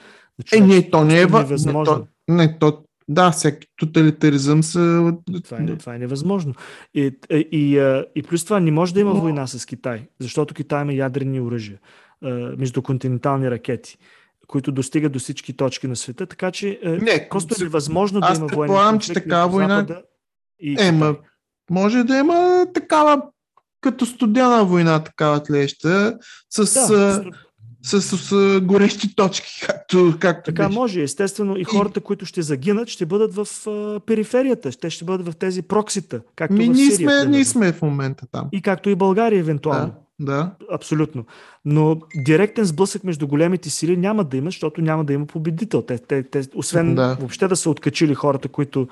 Е, 0.53 0.59
не, 0.59 0.89
то 0.89 1.03
не 1.03 1.21
е 1.21 1.25
възможно. 1.25 2.07
Не, 2.27 2.47
то, 2.47 2.53
не, 2.53 2.59
то, 2.59 2.83
да, 3.07 3.31
всеки 3.31 3.67
тоталитаризъм 3.77 4.63
са... 4.63 5.13
Това 5.43 5.57
е, 5.57 5.77
това 5.77 5.95
е 5.95 5.99
невъзможно. 5.99 6.53
И, 6.93 7.11
и, 7.31 7.47
и, 7.51 8.01
и 8.15 8.23
плюс 8.23 8.45
това 8.45 8.59
не 8.59 8.71
може 8.71 8.93
да 8.93 8.99
има 8.99 9.13
война 9.13 9.47
с 9.47 9.65
Китай, 9.65 10.07
защото 10.19 10.53
Китай 10.53 10.81
има 10.81 10.93
ядрени 10.93 11.41
оръжия, 11.41 11.79
междуконтинентални 12.57 13.51
ракети 13.51 13.97
които 14.49 14.71
достигат 14.71 15.11
до 15.11 15.19
всички 15.19 15.57
точки 15.57 15.87
на 15.87 15.95
света, 15.95 16.25
така 16.25 16.51
че 16.51 16.79
не, 16.83 17.27
просто 17.29 17.55
е 17.59 17.63
невъзможно 17.63 18.19
да 18.19 18.33
има 18.35 18.35
война. 18.35 18.45
Аз 18.45 18.57
предполагам, 18.57 18.99
че 18.99 19.13
такава 19.13 19.47
война... 19.47 19.87
И 20.59 20.75
е, 20.79 20.91
ма, 20.91 21.15
може 21.69 22.03
да 22.03 22.17
има 22.17 22.65
такава 22.73 23.21
като 23.81 24.05
студена 24.05 24.65
война, 24.65 25.03
такава 25.03 25.43
тлеща, 25.43 26.17
с, 26.49 26.57
да, 26.57 27.23
с, 27.81 28.01
с, 28.01 28.17
с 28.17 28.59
горещи 28.61 29.15
точки, 29.15 29.61
както, 29.65 30.15
както 30.19 30.51
Така 30.51 30.67
беше. 30.67 30.79
може, 30.79 31.01
естествено. 31.01 31.57
И 31.57 31.63
хората, 31.63 31.99
които 31.99 32.25
ще 32.25 32.41
загинат, 32.41 32.89
ще 32.89 33.05
бъдат 33.05 33.33
в 33.33 33.47
а, 33.67 33.99
периферията. 33.99 34.71
Те 34.71 34.89
ще 34.89 35.05
бъдат 35.05 35.27
в 35.27 35.35
тези 35.35 35.61
проксита, 35.61 36.21
както 36.35 36.55
Ми, 36.55 36.69
в 36.69 36.75
Сирия. 36.75 37.07
Ние 37.07 37.21
сме, 37.21 37.31
ние 37.31 37.45
сме 37.45 37.71
в 37.71 37.81
момента 37.81 38.25
там. 38.31 38.47
И 38.51 38.61
както 38.61 38.89
и 38.89 38.95
България, 38.95 39.39
евентуално. 39.39 39.87
Да. 39.87 39.93
Да. 40.21 40.51
Абсолютно. 40.71 41.25
Но 41.65 42.01
директен 42.15 42.65
сблъсък 42.65 43.03
между 43.03 43.27
големите 43.27 43.69
сили 43.69 43.97
няма 43.97 44.23
да 44.23 44.37
има, 44.37 44.47
защото 44.47 44.81
няма 44.81 45.05
да 45.05 45.13
има 45.13 45.25
победител. 45.25 45.81
Те, 45.81 45.97
те, 45.97 46.23
те, 46.23 46.41
освен 46.55 46.95
да. 46.95 47.17
въобще 47.19 47.47
да 47.47 47.55
са 47.55 47.69
откачили 47.69 48.13
хората, 48.13 48.47
които... 48.47 48.87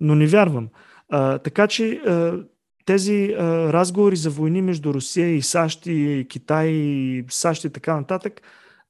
Но 0.00 0.14
не 0.14 0.26
вярвам. 0.26 0.68
А, 1.14 1.38
така 1.38 1.66
че 1.66 1.92
а, 1.92 2.38
тези 2.84 3.34
а, 3.38 3.72
разговори 3.72 4.16
за 4.16 4.30
войни 4.30 4.62
между 4.62 4.94
Русия 4.94 5.36
и 5.36 5.42
САЩ 5.42 5.86
и 5.86 6.26
Китай 6.28 6.68
и 6.68 7.24
САЩ 7.30 7.64
и 7.64 7.70
така 7.70 7.96
нататък, 7.96 8.40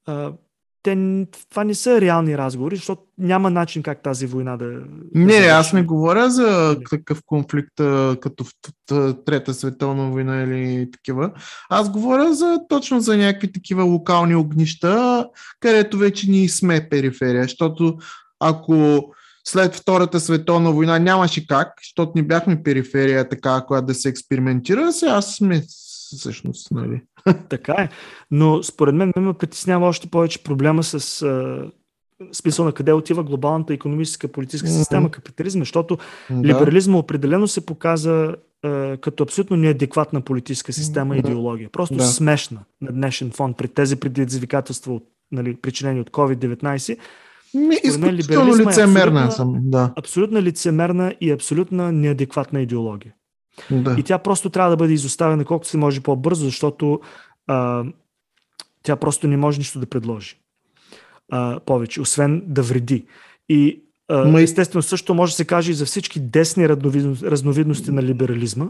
а, 0.05 0.31
те, 0.83 1.25
това 1.49 1.63
не 1.63 1.75
са 1.75 2.01
реални 2.01 2.37
разговори, 2.37 2.75
защото 2.75 3.01
няма 3.17 3.49
начин 3.49 3.83
как 3.83 4.03
тази 4.03 4.25
война 4.25 4.57
да. 4.57 4.81
Не, 5.15 5.39
да 5.39 5.47
аз 5.47 5.73
не 5.73 5.83
говоря 5.83 6.29
за 6.29 6.79
такъв 6.89 7.21
конфликт, 7.25 7.75
като 8.21 8.43
в 8.43 8.51
Трета 9.25 9.53
световна 9.53 10.09
война 10.11 10.43
или 10.43 10.91
такива. 10.91 11.31
Аз 11.69 11.91
говоря 11.91 12.33
за 12.33 12.59
точно 12.69 12.99
за 12.99 13.17
някакви 13.17 13.51
такива 13.51 13.83
локални 13.83 14.35
огнища, 14.35 15.27
където 15.59 15.97
вече 15.97 16.29
ние 16.29 16.49
сме 16.49 16.89
периферия, 16.89 17.43
защото 17.43 17.97
ако 18.39 19.05
след 19.43 19.75
Втората 19.75 20.19
световна 20.19 20.71
война 20.71 20.99
нямаше 20.99 21.47
как, 21.47 21.73
защото 21.83 22.11
не 22.15 22.23
бяхме 22.23 22.63
периферия 22.63 23.29
така, 23.29 23.63
която 23.67 23.85
да 23.85 23.93
се 23.93 24.09
експериментира, 24.09 24.91
сега 24.91 25.21
сме 25.21 25.63
всъщност. 26.17 26.71
Нали? 26.71 27.01
Така 27.49 27.73
е. 27.73 27.89
Но 28.31 28.63
според 28.63 28.95
мен 28.95 29.13
ме 29.17 29.33
притеснява 29.33 29.87
още 29.87 30.07
повече 30.07 30.43
проблема 30.43 30.83
с 30.83 31.21
а, 31.21 31.65
смисъл 32.31 32.65
на 32.65 32.71
къде 32.71 32.93
отива 32.93 33.23
глобалната 33.23 33.73
економическа 33.73 34.27
политическа 34.27 34.69
система, 34.69 35.11
капитализма, 35.11 35.61
защото 35.61 35.97
да. 36.29 36.47
либерализма 36.47 36.97
определено 36.97 37.47
се 37.47 37.65
показа 37.65 38.35
а, 38.63 38.97
като 38.97 39.23
абсолютно 39.23 39.57
неадекватна 39.57 40.21
политическа 40.21 40.73
система 40.73 41.15
и 41.15 41.19
идеология. 41.19 41.69
Просто 41.69 41.95
да. 41.95 42.03
смешна 42.03 42.59
на 42.81 42.91
днешен 42.91 43.31
фон 43.31 43.53
пред 43.53 43.73
тези 43.73 43.95
предизвикателства, 43.95 44.99
нали, 45.31 45.55
причинени 45.55 45.99
от 45.99 46.09
COVID-19 46.09 46.97
Изключително 47.83 48.57
лицемерна 48.57 49.21
е 49.21 49.25
абсолютна, 49.25 49.61
да. 49.63 49.93
абсолютно 49.95 50.41
лицемерна 50.41 51.13
и 51.21 51.31
абсолютно 51.31 51.91
неадекватна 51.91 52.61
идеология. 52.61 53.13
Да. 53.71 53.95
И 53.99 54.03
тя 54.03 54.17
просто 54.17 54.49
трябва 54.49 54.69
да 54.69 54.77
бъде 54.77 54.93
изоставена 54.93 55.45
колкото 55.45 55.69
се 55.69 55.77
може 55.77 56.01
по-бързо, 56.01 56.45
защото 56.45 57.01
а, 57.47 57.83
тя 58.83 58.95
просто 58.95 59.27
не 59.27 59.37
може 59.37 59.57
нищо 59.57 59.79
да 59.79 59.85
предложи 59.85 60.35
а, 61.31 61.59
повече, 61.59 62.01
освен 62.01 62.43
да 62.45 62.61
вреди. 62.61 63.05
И 63.49 63.83
а, 64.07 64.25
Ма... 64.25 64.41
естествено 64.41 64.81
също 64.81 65.13
може 65.13 65.31
да 65.31 65.35
се 65.35 65.45
каже 65.45 65.71
и 65.71 65.75
за 65.75 65.85
всички 65.85 66.19
десни 66.19 66.69
разновидности 66.69 67.91
на 67.91 68.03
либерализма, 68.03 68.67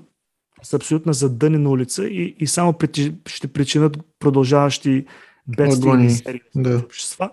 с 0.63 0.73
абсолютна 0.73 1.13
задънена 1.13 1.69
улица 1.69 2.07
и, 2.07 2.35
и 2.39 2.47
само 2.47 2.75
ще 3.27 3.47
причинят 3.47 3.97
продължаващи 4.19 5.05
бедствия 5.47 6.05
и 6.05 6.09
серии 6.09 6.41
да. 6.55 6.77
общества. 6.77 7.29